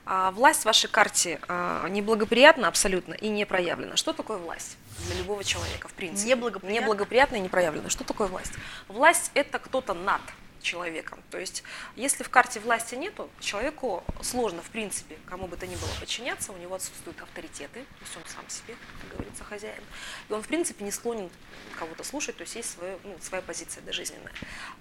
[0.04, 3.96] А, власть в вашей карте а, неблагоприятна абсолютно и не проявлена.
[3.96, 6.30] Что такое власть для любого человека, в принципе?
[6.30, 6.80] Неблагоприятна?
[6.80, 7.88] Неблагоприятна и не проявлена.
[7.90, 8.52] Что такое власть?
[8.88, 10.20] Власть– это кто-то над
[10.66, 11.22] человеком.
[11.30, 11.62] То есть,
[11.94, 16.52] если в карте власти нету, человеку сложно, в принципе, кому бы то ни было подчиняться,
[16.52, 19.82] у него отсутствуют авторитеты, то есть он сам себе, как говорится, хозяин.
[20.28, 21.30] И он, в принципе, не склонен
[21.78, 24.32] кого-то слушать, то есть есть свое, ну, своя позиция дожизненная.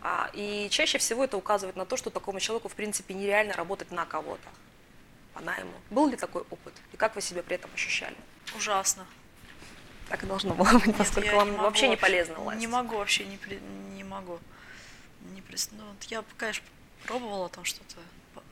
[0.01, 3.91] А, и чаще всего это указывает на то, что такому человеку, в принципе, нереально работать
[3.91, 4.49] на кого-то,
[5.33, 5.73] по найму.
[5.91, 6.73] Был ли такой опыт?
[6.93, 8.17] И как вы себя при этом ощущали?
[8.55, 9.05] Ужасно.
[10.09, 12.59] Так и должно было быть, поскольку вам вообще не полезна власть.
[12.59, 13.39] Не могу вообще, не,
[13.95, 14.39] не могу.
[15.33, 16.63] Не прис- ну, вот я, конечно,
[17.05, 17.95] пробовала там что-то,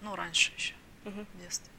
[0.02, 0.74] ну, раньше еще,
[1.06, 1.26] Мгм.
[1.34, 1.72] в детстве.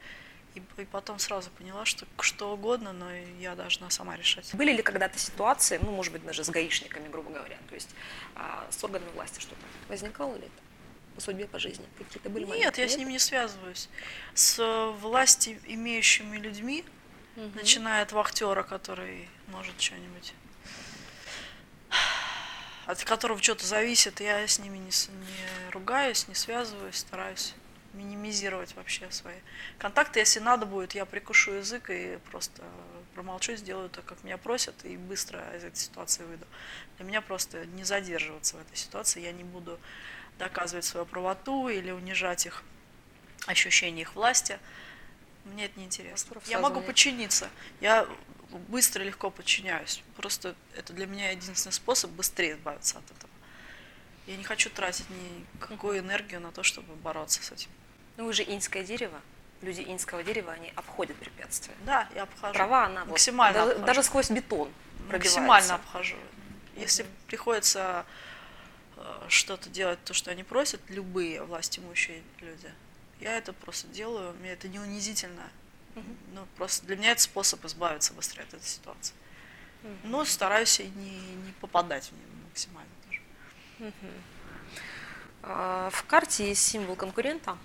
[0.55, 4.55] И, и потом сразу поняла, что что угодно, но я должна сама решать.
[4.55, 7.91] Были ли когда-то ситуации, ну, может быть, даже с гаишниками, грубо говоря, то есть
[8.37, 10.63] а, с органами власти что-то возникало ли это
[11.17, 11.85] по судьбе, по жизни?
[11.99, 12.81] Какие-то были Нет, моменты?
[12.83, 13.89] я с ними не связываюсь.
[14.35, 16.85] С э, власти имеющими людьми,
[17.37, 17.53] Мгм.
[17.57, 20.35] начиная от вахтера, который может что-нибудь
[22.87, 27.55] от которого что-то зависит, я с ними не, не ругаюсь, не связываюсь, стараюсь
[27.95, 29.37] минимизировать вообще свои
[29.79, 30.19] контакты.
[30.21, 32.63] Если надо будет, я прикушу язык и просто
[33.15, 36.47] промолчу, сделаю так, как меня просят, и быстро из этой ситуации выйду.
[36.97, 39.79] Для меня просто не задерживаться в этой ситуации, я не буду
[40.39, 42.63] доказывать свою правоту или унижать их
[43.47, 44.59] ощущение их власти.
[45.45, 46.33] Мне это неинтересно.
[46.33, 47.49] Простор Я могу подчиниться.
[47.81, 48.09] Я
[48.69, 50.03] быстро и легко подчиняюсь.
[50.17, 53.31] Просто это для меня единственный способ быстрее избавиться от этого.
[54.27, 57.71] Я не хочу тратить никакую энергию на то, чтобы бороться с этим.
[58.17, 59.21] Ну, вы же иньское дерево.
[59.61, 61.75] Люди иньского дерева, они обходят препятствия.
[61.85, 62.55] Да, я обхожу.
[62.55, 63.87] Трава, она вот максимально даже, обхожу.
[63.87, 64.73] даже сквозь бетон
[65.09, 65.41] пробивается.
[65.41, 66.17] максимально обхожу.
[66.77, 68.05] Если приходится
[68.97, 72.71] э, что-то делать, то, что они просят, любые власть имущие люди,
[73.21, 75.49] я это просто делаю, мне это не унизительно.
[75.95, 79.15] Ну, просто для меня это способ избавиться быстрее от этой ситуации.
[80.03, 83.93] Но стараюсь и не, не попадать в нее максимально тоже.
[85.43, 87.59] А, В карте есть символ конкурента,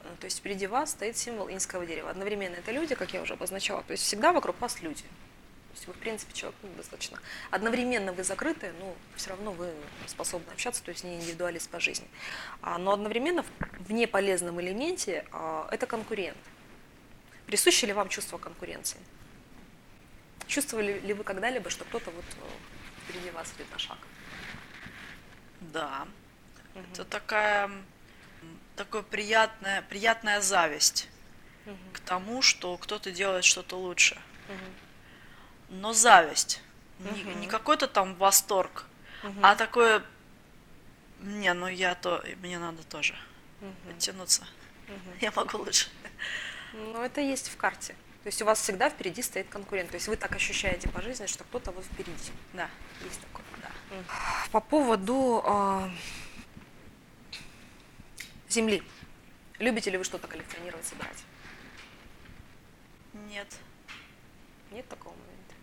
[0.00, 2.08] э, то есть впереди вас стоит символ иньского дерева.
[2.08, 5.02] Одновременно это люди, как я уже обозначала, то есть всегда вокруг вас люди.
[5.02, 7.18] То есть вы, в принципе, человек ну, достаточно...
[7.50, 9.74] Одновременно вы закрыты, но все равно вы
[10.06, 12.06] способны общаться, то есть не индивидуалист по жизни.
[12.62, 13.46] А, Но одновременно в
[13.86, 16.36] в неполезном элементе а, это конкурент.
[17.46, 18.98] Присуще ли вам чувство конкуренции?
[20.46, 23.98] Чувствовали ли вы когда-либо, что кто-то вот э, впереди вас идет на шаг?
[25.60, 26.06] Да.
[26.74, 26.86] Мгм.
[26.92, 27.84] Это такая, м,
[28.76, 31.08] такое приятная, приятная зависть
[31.66, 31.78] Мгм.
[31.92, 34.20] к тому, что кто-то делает что-то лучше.
[34.48, 35.80] Мгм.
[35.80, 36.62] Но зависть.
[37.00, 37.40] Не, Мгм.
[37.40, 38.86] не какой-то там восторг,
[39.22, 39.44] Мгм.
[39.44, 40.02] а такое,
[41.20, 43.14] не, ну я то, мне надо тоже
[43.60, 43.74] Мгм.
[43.86, 44.46] подтянуться.
[44.88, 45.00] Мгм.
[45.20, 45.88] Я могу лучше.
[46.76, 47.94] Ну, это есть в карте.
[48.22, 49.90] То есть у вас всегда впереди стоит конкурент.
[49.90, 52.32] То есть вы так ощущаете по жизни, что кто-то вот впереди.
[52.52, 52.68] Да.
[53.04, 53.44] Есть такое.
[53.62, 53.70] Да.
[54.50, 55.90] По поводу а,
[58.48, 58.82] земли.
[59.58, 61.24] Любите ли вы что-то коллекционировать, собирать?
[63.28, 63.46] Нет.
[64.70, 65.54] Нет такого момента?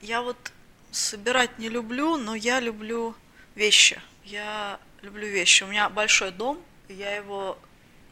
[0.00, 0.52] Я вот
[0.90, 3.14] собирать не люблю, но я люблю
[3.54, 4.00] вещи.
[4.24, 5.64] Я люблю вещи.
[5.64, 7.58] У меня большой дом, и я его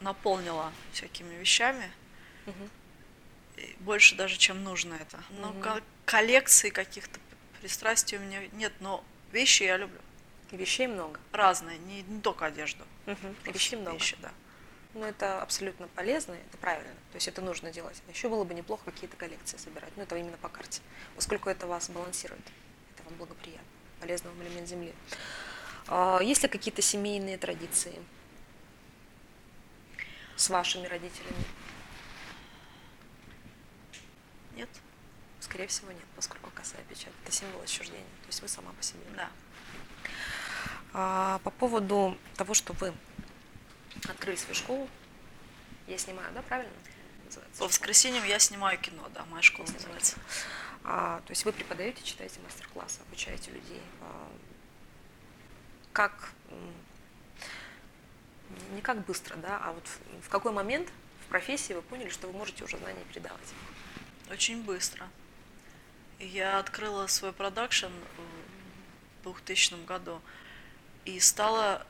[0.00, 1.90] наполнила всякими вещами.
[3.56, 5.22] И больше даже, чем нужно это.
[5.30, 5.82] Но Мгм.
[6.04, 7.20] коллекции каких-то
[7.60, 9.98] пристрастий у меня нет, но вещи я люблю.
[10.50, 11.18] Вещей много.
[11.32, 12.84] Разные, не, не только одежду.
[13.04, 13.96] Просто Вещей много.
[13.96, 14.32] Вещи, да.
[14.92, 16.92] Ну, это абсолютно полезно, это правильно.
[17.10, 18.00] То есть это нужно делать.
[18.08, 19.90] Еще было бы неплохо какие-то коллекции собирать.
[19.96, 20.80] Ну, это именно по карте.
[21.16, 22.42] Поскольку это вас балансирует.
[22.94, 23.66] Это вам благоприятно.
[24.00, 24.94] Полезно вам элемент Земли.
[25.88, 27.94] А, Есть ли какие-то семейные традиции
[30.36, 31.44] с вашими родителями?
[34.54, 34.68] Нет?
[35.40, 38.04] Скорее всего, нет, поскольку косая печать– это символ отчуждения.
[38.22, 39.00] То есть вы сама по себе.
[39.14, 39.30] Да.
[40.92, 42.94] А, по поводу того, что вы
[44.08, 44.88] открыли свою школу,
[45.86, 46.72] я снимаю, да, правильно?
[47.24, 47.58] называется?
[47.58, 49.86] По воскресеньям я снимаю кино, да, моя школа Снимаете.
[49.88, 50.16] называется.
[50.84, 53.82] А, то есть вы преподаете, читаете мастер-классы, обучаете людей.
[54.00, 54.28] А,
[55.92, 56.30] как,
[58.72, 60.90] не как быстро, да, а вот в, в какой момент
[61.24, 63.40] в профессии вы поняли, что вы можете уже знания передавать?
[64.30, 65.06] Очень быстро.
[66.18, 67.92] Я открыла свой продакшн
[69.22, 70.20] в 2000 году
[71.04, 71.86] и стала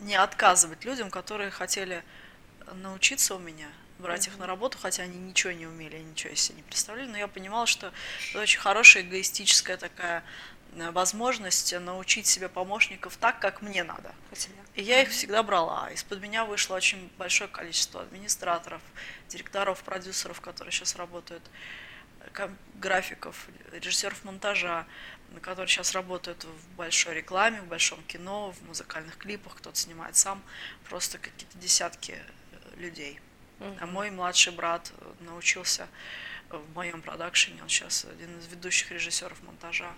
[0.00, 2.02] не отказывать людям, которые хотели
[2.72, 6.56] научиться у меня, брать их на работу, хотя они ничего не умели, ничего из себя
[6.56, 7.92] не представляли, но я понимала, что
[8.30, 10.24] это очень хорошая эгоистическая такая
[10.92, 14.14] возможность научить себе помощников так, как мне надо.
[14.28, 14.54] Спасибо.
[14.74, 15.90] И я их всегда брала.
[15.92, 18.82] Из-под меня вышло очень большое количество администраторов,
[19.28, 21.42] директоров, продюсеров, которые сейчас работают,
[22.36, 24.86] э, графиков, режиссеров монтажа,
[25.40, 30.42] которые сейчас работают в большой рекламе, в большом кино, в музыкальных клипах, кто-то снимает сам,
[30.88, 33.20] просто какие-то десятки э, людей.
[33.80, 35.86] А мой младший брат э, научился э,
[36.58, 39.92] в моем продакшене, он сейчас один из ведущих режиссеров монтажа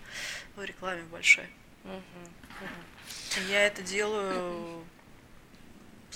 [0.55, 1.49] в рекламе большой.
[3.47, 4.85] Я это делаю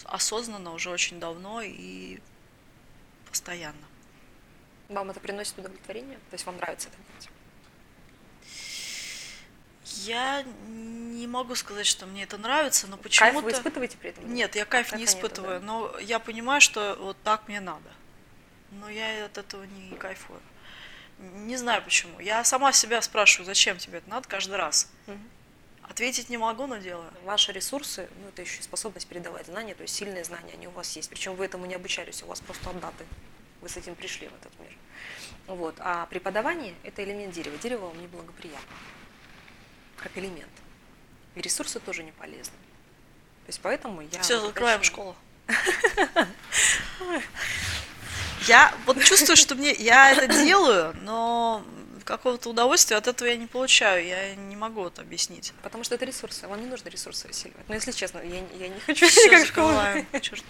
[0.05, 2.19] осознанно уже очень давно и
[3.29, 3.87] постоянно.
[4.89, 6.17] Вам это приносит удовлетворение?
[6.29, 7.29] То есть вам нравится это делать?
[10.03, 13.41] Я не могу сказать, что мне это нравится, но Кайф почему-то...
[13.41, 14.33] вы испытываете при этом?
[14.33, 15.65] Нет, я кайф не Кайфа нету, испытываю, да?
[15.65, 17.89] но я понимаю, что вот так мне надо.
[18.71, 20.41] Но я от этого не кайфую.
[21.19, 22.19] Не знаю почему.
[22.19, 24.89] Я сама себя спрашиваю, зачем тебе это надо каждый раз.
[25.83, 27.11] Ответить не могу, но делаю.
[27.25, 30.71] Ваши ресурсы, ну это еще и способность передавать знания, то есть сильные знания, они у
[30.71, 31.09] вас есть.
[31.09, 33.05] Причем вы этому не обучались, у вас просто отдаты.
[33.59, 34.73] Вы с этим пришли в этот мир.
[35.47, 35.75] Вот.
[35.79, 37.57] А преподавание– это элемент дерева.
[37.57, 38.75] Дерево вам неблагоприятно,
[39.97, 40.51] как элемент.
[41.35, 42.55] И ресурсы тоже не полезны.
[43.45, 44.21] То есть поэтому я...
[44.21, 44.83] Все, уточню.
[44.83, 45.15] школу.
[48.47, 51.63] Я вот чувствую, что мне я это делаю, но
[52.03, 54.05] какого-то удовольствия от этого я не получаю.
[54.05, 55.53] Я не могу это объяснить.
[55.63, 57.67] Потому что это ресурсы, вам не нужно ресурсы усиливать.
[57.69, 59.71] Но если честно, я, я не хочу Все как школа.
[59.71, 60.07] закрываем.
[60.21, 60.43] Черт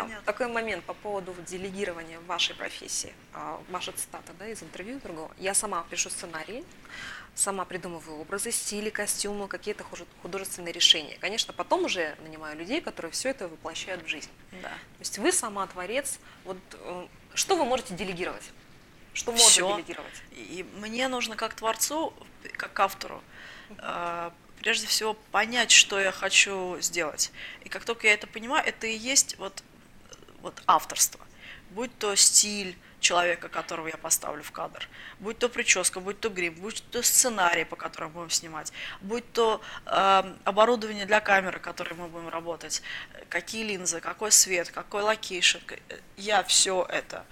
[0.00, 0.24] Понятно.
[0.24, 3.12] такой момент по поводу делегирования в вашей профессии.
[3.34, 5.30] А, ваша цитата да, из интервью другого.
[5.38, 6.64] Я сама пишу сценарии,
[7.34, 9.84] сама придумываю образы, стили, костюмы, какие-то
[10.22, 11.16] художественные решения.
[11.20, 14.30] Конечно, потом уже нанимаю людей, которые все это воплощают в жизнь.
[14.62, 14.68] Да.
[14.68, 16.18] То есть вы сама творец.
[16.44, 18.44] Вот э, что вы можете делегировать?
[19.14, 19.74] Что можно Всё.
[19.76, 20.22] делегировать?
[20.32, 22.14] И мне нужно как творцу,
[22.56, 23.22] как автору,
[23.78, 24.30] э,
[24.62, 27.32] прежде всего понять, что я хочу сделать.
[27.64, 29.62] И как только я это понимаю, это и есть вот,
[30.42, 31.20] вот авторство.
[31.70, 36.54] Будь то стиль человека, которого я поставлю в кадр, будь то прическа, будь то грим,
[36.54, 42.08] будь то сценарий, по которому будем снимать, будь то э, оборудование для камеры, которой мы
[42.08, 42.82] будем работать,
[43.28, 45.58] какие линзы, какой свет, какой location.
[45.68, 47.24] э, Я все это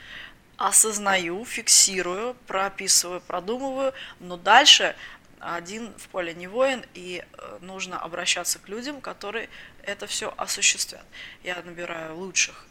[0.57, 4.95] осознаю, фиксирую, прописываю, продумываю, но дальше
[5.39, 9.49] один в поле не воин, и э, нужно обращаться к людям, которые
[9.83, 11.05] это все осуществят.
[11.43, 12.67] Я набираю лучших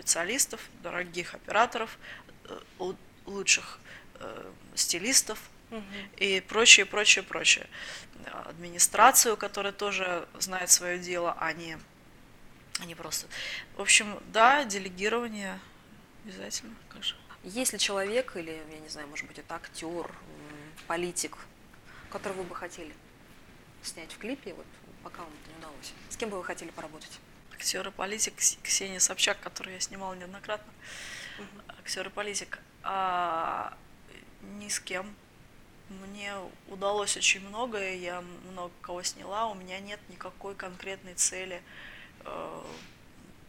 [0.00, 1.98] специалистов, дорогих операторов,
[2.44, 3.78] э, лу- лучших
[4.14, 5.38] э, стилистов
[6.16, 7.68] и прочее, прочее, прочее.
[8.46, 11.78] Администрацию, которая тоже знает свое дело, а не,
[12.80, 13.28] а не просто.
[13.76, 15.60] В общем, да, делегирование
[16.24, 17.14] обязательно, как же.
[17.44, 20.10] Есть ли человек или, я не знаю, может быть, это актер,
[20.86, 21.36] политик,
[22.10, 22.92] которого вы бы хотели
[23.82, 24.66] снять в клипе, вот
[25.04, 25.92] пока вам это не удалось?
[26.08, 27.20] С кем бы вы хотели поработать?
[27.60, 30.72] Актер и политик Кс- Ксения Собчак, которую я снимала неоднократно.
[31.68, 32.58] Актер и политик.
[32.82, 33.76] А,
[34.58, 35.14] ни с кем.
[35.90, 36.32] Мне
[36.68, 41.62] удалось очень многое, я много кого сняла, у меня нет никакой конкретной цели
[42.24, 42.62] э,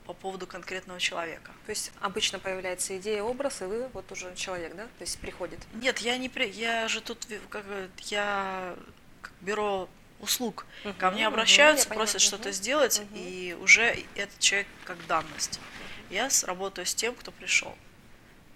[0.06, 1.52] по поводу конкретного человека.
[1.68, 4.86] То есть обычно появляется идея, образ, и вы вот уже человек, да?
[4.86, 5.60] То есть приходит.
[5.76, 6.50] Нет, я не при...
[6.50, 7.64] я же тут как
[8.00, 8.76] я
[9.22, 9.88] как бюро
[10.22, 10.66] услуг.
[10.84, 13.10] Ко Мгм, мне мгм, обращаются, я поняла, просят что-то сделать, мгм.
[13.16, 15.60] и уже этот человек как данность.
[16.10, 17.76] Я с- работаю с тем, кто пришел.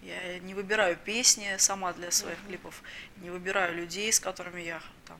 [0.01, 2.81] Я не выбираю песни сама для своих клипов,
[3.17, 5.19] не выбираю людей, с которыми я там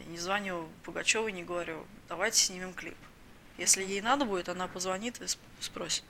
[0.00, 2.96] я не звоню Пугачевой, не говорю, давайте снимем клип.
[3.56, 5.26] Если ей надо будет, она позвонит и
[5.60, 6.04] спросит.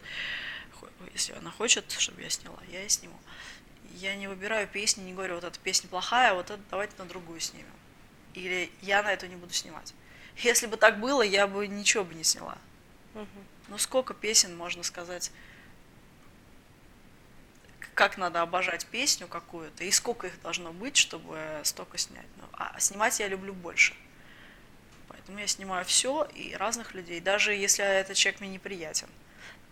[1.14, 3.18] Если она хочет, чтобы я сняла, я и сниму.
[3.94, 7.40] Я не выбираю песни, не говорю, вот эта песня плохая, вот это давайте на другую
[7.40, 7.66] снимем.
[8.38, 9.92] Или я на эту не буду снимать.
[10.36, 12.56] Если бы так было, я бы ничего бы не сняла.
[13.14, 13.26] Угу.
[13.68, 15.32] Ну сколько песен можно сказать,
[17.94, 22.26] как надо обожать песню какую-то, и сколько их должно быть, чтобы столько снять.
[22.36, 23.94] Ну, а снимать я люблю больше.
[25.08, 29.08] Поэтому я снимаю все и разных людей, даже если этот человек мне неприятен.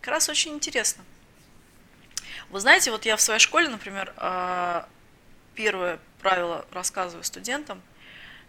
[0.01, 1.05] Как раз очень интересно.
[2.51, 4.89] Вы знаете, вот я в своей школе, например, а,
[5.55, 7.81] первое правило рассказываю студентам,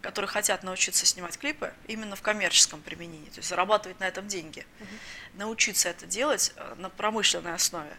[0.02, 4.66] которые хотят научиться снимать клипы именно в коммерческом применении, то есть зарабатывать на этом деньги,
[4.80, 4.90] угу.
[5.36, 7.96] научиться это делать а, на промышленной основе.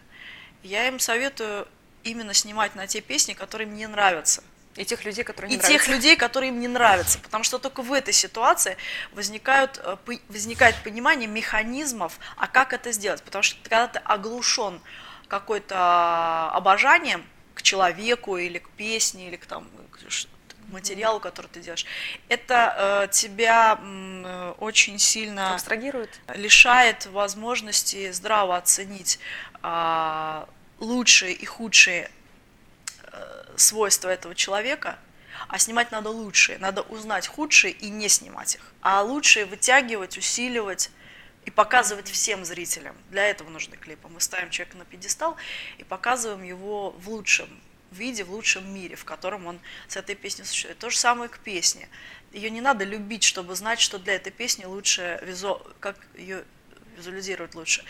[0.63, 1.67] Я им советую
[2.03, 4.43] именно снимать на те песни, которые мне нравятся.
[4.75, 5.77] И тех людей, которые не и нравятся.
[5.77, 7.19] тех людей, которые им не нравятся.
[7.19, 8.77] Потому что только в этой ситуации
[9.11, 9.97] возникают, э,
[10.29, 13.21] возникает понимание механизмов, а как это сделать.
[13.23, 14.79] Потому что когда ты оглушен
[15.27, 17.25] какой-то обожанием
[17.55, 19.67] к человеку или к песне, или к, там,
[20.71, 21.85] материалу, который ты делаешь,
[22.27, 29.19] это э, тебя э, очень сильно абстрагирует, лишает возможности здраво оценить
[29.63, 30.45] э,
[30.79, 32.09] лучшие и худшие
[33.55, 34.97] свойства этого человека,
[35.47, 36.57] а снимать надо лучшие.
[36.59, 38.61] Надо узнать худшие и не снимать их.
[38.81, 40.91] А лучшие вытягивать, усиливать
[41.45, 42.95] и показывать всем зрителям.
[43.09, 44.07] Для этого нужны клипы.
[44.07, 45.35] Мы ставим человека на пьедестал
[45.77, 47.49] и показываем его в лучшем
[47.97, 50.77] виде, в лучшем мире, в котором он с этой песней существует.
[50.77, 51.89] То же самое к песне.
[52.31, 55.61] Ее не надо любить, чтобы знать, что для этой песни лучше, визу...
[55.79, 56.43] как ее
[56.95, 57.83] визуализировать лучше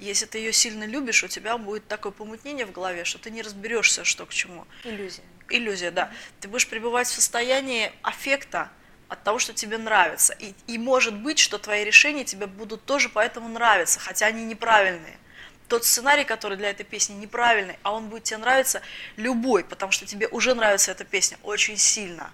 [0.00, 3.42] если ты ее сильно любишь, у тебя будет такое помутнение в голове, что ты не
[3.42, 4.66] разберешься, что к чему.
[4.84, 5.22] Иллюзия.
[5.48, 6.12] Иллюзия, да.
[6.40, 8.70] Ты будешь пребывать в состоянии аффекта
[9.08, 10.34] от того, что тебе нравится.
[10.38, 15.18] И, и может быть, что твои решения тебе будут тоже поэтому нравиться, хотя они неправильные.
[15.68, 18.80] Тот сценарий, который для этой песни неправильный, а он будет тебе нравиться
[19.16, 22.30] любой, потому что тебе уже нравится эта песня очень сильно.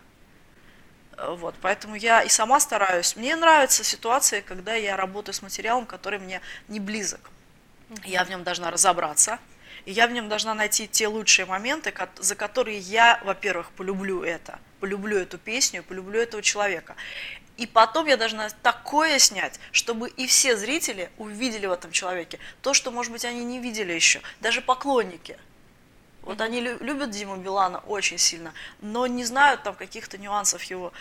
[1.16, 3.16] Вот, поэтому я и сама стараюсь.
[3.16, 7.30] Мне нравятся ситуации, когда я работаю с материалом, который мне не близок.
[8.04, 9.38] Я в нем должна разобраться,
[9.84, 14.58] и я в нем должна найти те лучшие моменты, за которые я, во-первых, полюблю это,
[14.80, 16.96] полюблю эту песню, полюблю этого человека.
[17.56, 22.74] И потом я должна такое снять, чтобы и все зрители увидели в этом человеке то,
[22.74, 25.38] что, может быть, они не видели еще, даже поклонники.
[26.22, 30.92] Вот они любят Диму Билана очень сильно, но не знают там каких-то нюансов его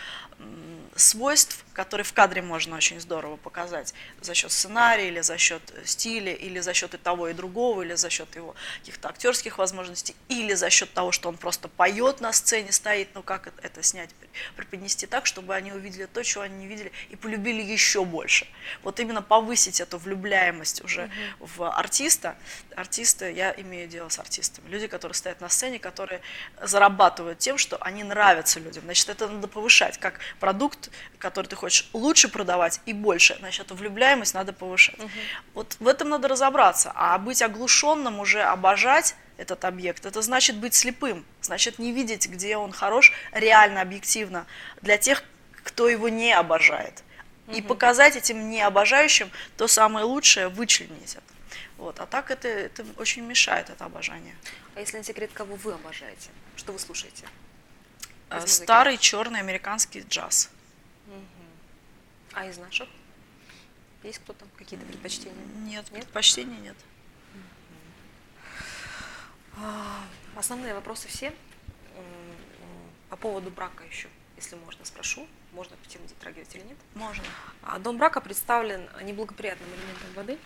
[0.96, 6.32] свойств, которые в кадре можно очень здорово показать за счет сценария, или за счет стиля,
[6.32, 10.54] или за счет и того, и другого, или за счет его каких-то актерских возможностей, или
[10.54, 14.10] за счет того, что он просто поет на сцене, стоит, ну как это снять,
[14.56, 18.46] преподнести так, чтобы они увидели то, чего они не видели, и полюбили еще больше.
[18.82, 21.10] Вот именно повысить эту влюбляемость уже
[21.40, 21.50] угу.
[21.56, 22.36] в артиста.
[22.76, 26.20] Артисты, я имею дело с артистами, люди, которые стоят на сцене, которые
[26.62, 28.84] зарабатывают тем, что они нравятся людям.
[28.84, 33.74] Значит, это надо повышать, как продукт, который ты хочешь лучше продавать и больше, значит, эту
[33.74, 34.98] влюбляемость надо повышать.
[34.98, 35.10] Угу.
[35.54, 36.92] Вот в этом надо разобраться.
[36.94, 42.56] А быть оглушенным уже, обожать этот объект, это значит быть слепым, значит не видеть, где
[42.56, 44.46] он хорош, реально, объективно,
[44.80, 45.22] для тех,
[45.62, 47.02] кто его не обожает.
[47.46, 47.56] Угу.
[47.56, 51.34] И показать этим не обожающим то самое лучшее, вычленить это.
[51.76, 52.00] Вот.
[52.00, 54.36] А так это, это очень мешает, это обожание.
[54.74, 56.30] А если не секрет, кого вы обожаете?
[56.56, 57.24] Что вы слушаете?
[58.34, 60.50] Э, старый черный американский джаз.
[62.32, 62.88] А из наших?
[64.02, 64.44] Есть кто-то?
[64.56, 65.44] Какие-то предпочтения?
[65.58, 66.02] Нет, нет?
[66.02, 66.76] предпочтений нет.
[69.56, 70.02] А,
[70.34, 71.32] основные вопросы все.
[73.08, 75.28] По поводу брака еще, если можно, спрошу.
[75.52, 76.76] Можно эту тему затрагивать или нет?
[76.94, 77.22] Можно.
[77.62, 80.38] А дом брака представлен неблагоприятным элементом воды.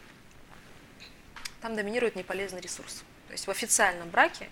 [1.62, 3.02] Там доминирует неполезный ресурс.
[3.28, 4.50] То есть в официальном браке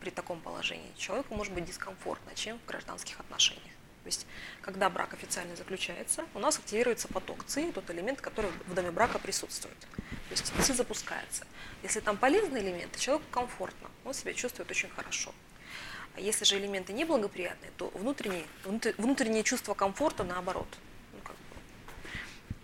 [0.00, 3.74] при таком положении человеку может быть дискомфортно, чем в гражданских отношениях.
[4.02, 4.26] То есть,
[4.62, 9.18] когда брак официально заключается, у нас активируется поток ЦИ, тот элемент, который в доме брака
[9.18, 9.78] присутствует.
[9.78, 11.46] То есть ЦИ запускается.
[11.82, 15.34] Если там полезные элементы, человеку комфортно, он себя чувствует очень хорошо.
[16.14, 18.44] А если же элементы неблагоприятные, то внутренние,
[18.96, 20.68] внутреннее чувство комфорта наоборот.
[21.12, 22.10] Ну, как бы,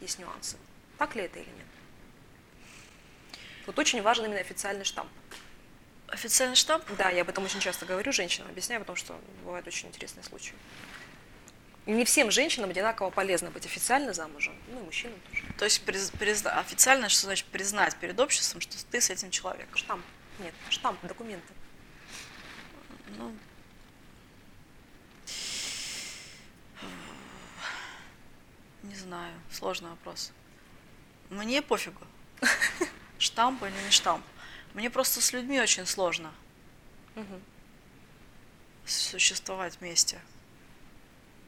[0.00, 0.56] есть нюансы.
[0.96, 1.66] Так ли это или нет?
[3.66, 5.10] Вот очень важен именно официальный штамп.
[6.08, 6.84] Официальный штамп?
[6.96, 10.54] Да, я об этом очень часто говорю женщинам, объясняю, потому что бывают очень интересные случаи.
[11.86, 15.44] И не всем женщинам одинаково полезно быть официально замужем, ну и мужчинам тоже.
[15.58, 19.76] То есть приз, приз, официально, что значит признать перед обществом, что ты с этим человеком?
[19.76, 20.04] Штамп.
[20.40, 21.52] Нет, штамп, документы.
[23.16, 23.32] Ну,
[28.82, 30.32] не знаю, сложный вопрос.
[31.30, 32.00] Мне пофигу.
[33.18, 34.24] Штамп или не штамп.
[34.76, 36.30] Мне просто с людьми очень сложно
[37.14, 37.40] Мгм.
[38.84, 40.20] существовать вместе.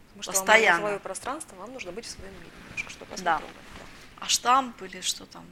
[0.08, 0.80] Потому что Постоянно.
[0.80, 3.34] вам свое пространство, вам нужно быть в своем мире немножко, чтобы вас Да.
[3.34, 3.58] не трогали.
[3.78, 3.84] Да.
[4.24, 5.44] А штамп или что там,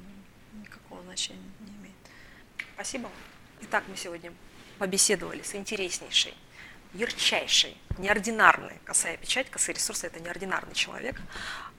[0.54, 1.94] ну, никакого значения не имеет.
[2.74, 3.12] Спасибо вам.
[3.60, 4.32] Итак, мы сегодня
[4.78, 6.34] побеседовали с интереснейшей,
[6.94, 11.20] ярчайшей, неординарной косая печать, косые ресурсы– это неординарный человек,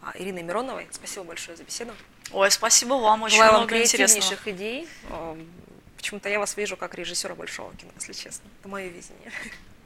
[0.04, 0.88] а, Ириной Мироновой.
[0.92, 1.96] Спасибо большое за беседу.
[2.32, 4.22] Ой, спасибо вам, очень Желаю вам много интересного.
[4.22, 4.88] креативнейших идей.
[6.08, 8.50] Почему-то я вас вижу как режиссера большого кино, если честно.
[8.62, 9.30] Это мое видение.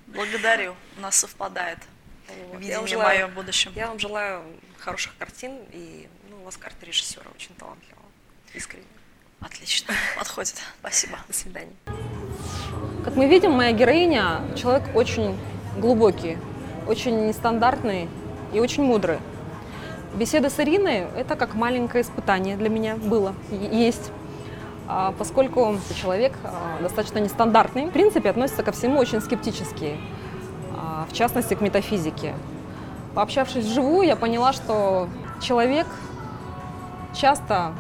[0.05, 1.80] Благодарю, у нас совпадает
[2.28, 2.38] Вот.
[2.38, 3.72] Я вам видение желаю- мое в будущем.
[3.76, 4.43] Я вам желаю
[4.78, 8.05] хороших картин и ну, у вас карта режиссера очень талантливого.
[8.53, 8.86] Искренне.
[9.39, 10.61] Отлично, подходит.
[10.80, 11.17] Спасибо.
[11.28, 11.74] До свидания.
[13.03, 15.36] Как мы видим, моя героиня– человек очень
[15.80, 16.38] глубокий,
[16.86, 18.07] очень нестандартный
[18.53, 19.17] и очень мудрый.
[20.13, 24.11] Беседа с Ириной– это как маленькое испытание для меня было, есть.
[24.94, 29.96] А, Поскольку человек а, достаточно нестандартный, в принципе, относится ко всему очень скептически,
[30.76, 32.36] а, в частности, к метафизике.
[33.16, 35.08] Пообщавшись вживую, я поняла, что
[35.39, 35.88] человек
[37.14, 37.72] часто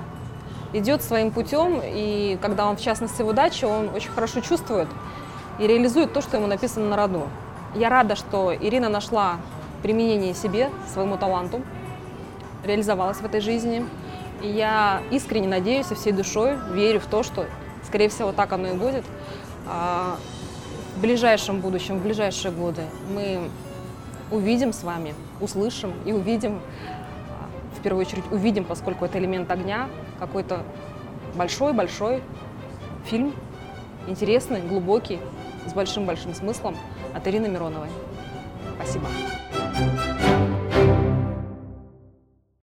[0.71, 4.87] идет своим путем, и когда он, в частности, в удаче, он очень хорошо чувствует
[5.59, 7.27] и реализует то, что ему написано на роду.
[7.75, 9.35] Я рада, что Ирина нашла
[9.83, 11.61] применение себе, своему таланту,
[12.63, 13.85] реализовалась в этой жизни.
[14.41, 17.45] И я искренне надеюсь и всей душой верю в то, что,
[17.85, 19.03] скорее всего, так оно и будет.
[19.67, 20.17] А,
[20.97, 22.83] В ближайшем будущем, в ближайшие годы
[23.15, 23.49] мы
[24.29, 26.59] увидим с вами, услышим и увидим,
[27.29, 29.87] а, в первую очередь увидим, поскольку это элемент огня,
[30.19, 30.63] какой-то
[31.35, 32.21] большой-большой
[33.05, 33.33] фильм,
[34.07, 35.19] интересный, глубокий,
[35.67, 36.75] с большим-большим смыслом
[37.13, 37.89] от Ирины Мироновой.
[38.75, 39.07] Спасибо.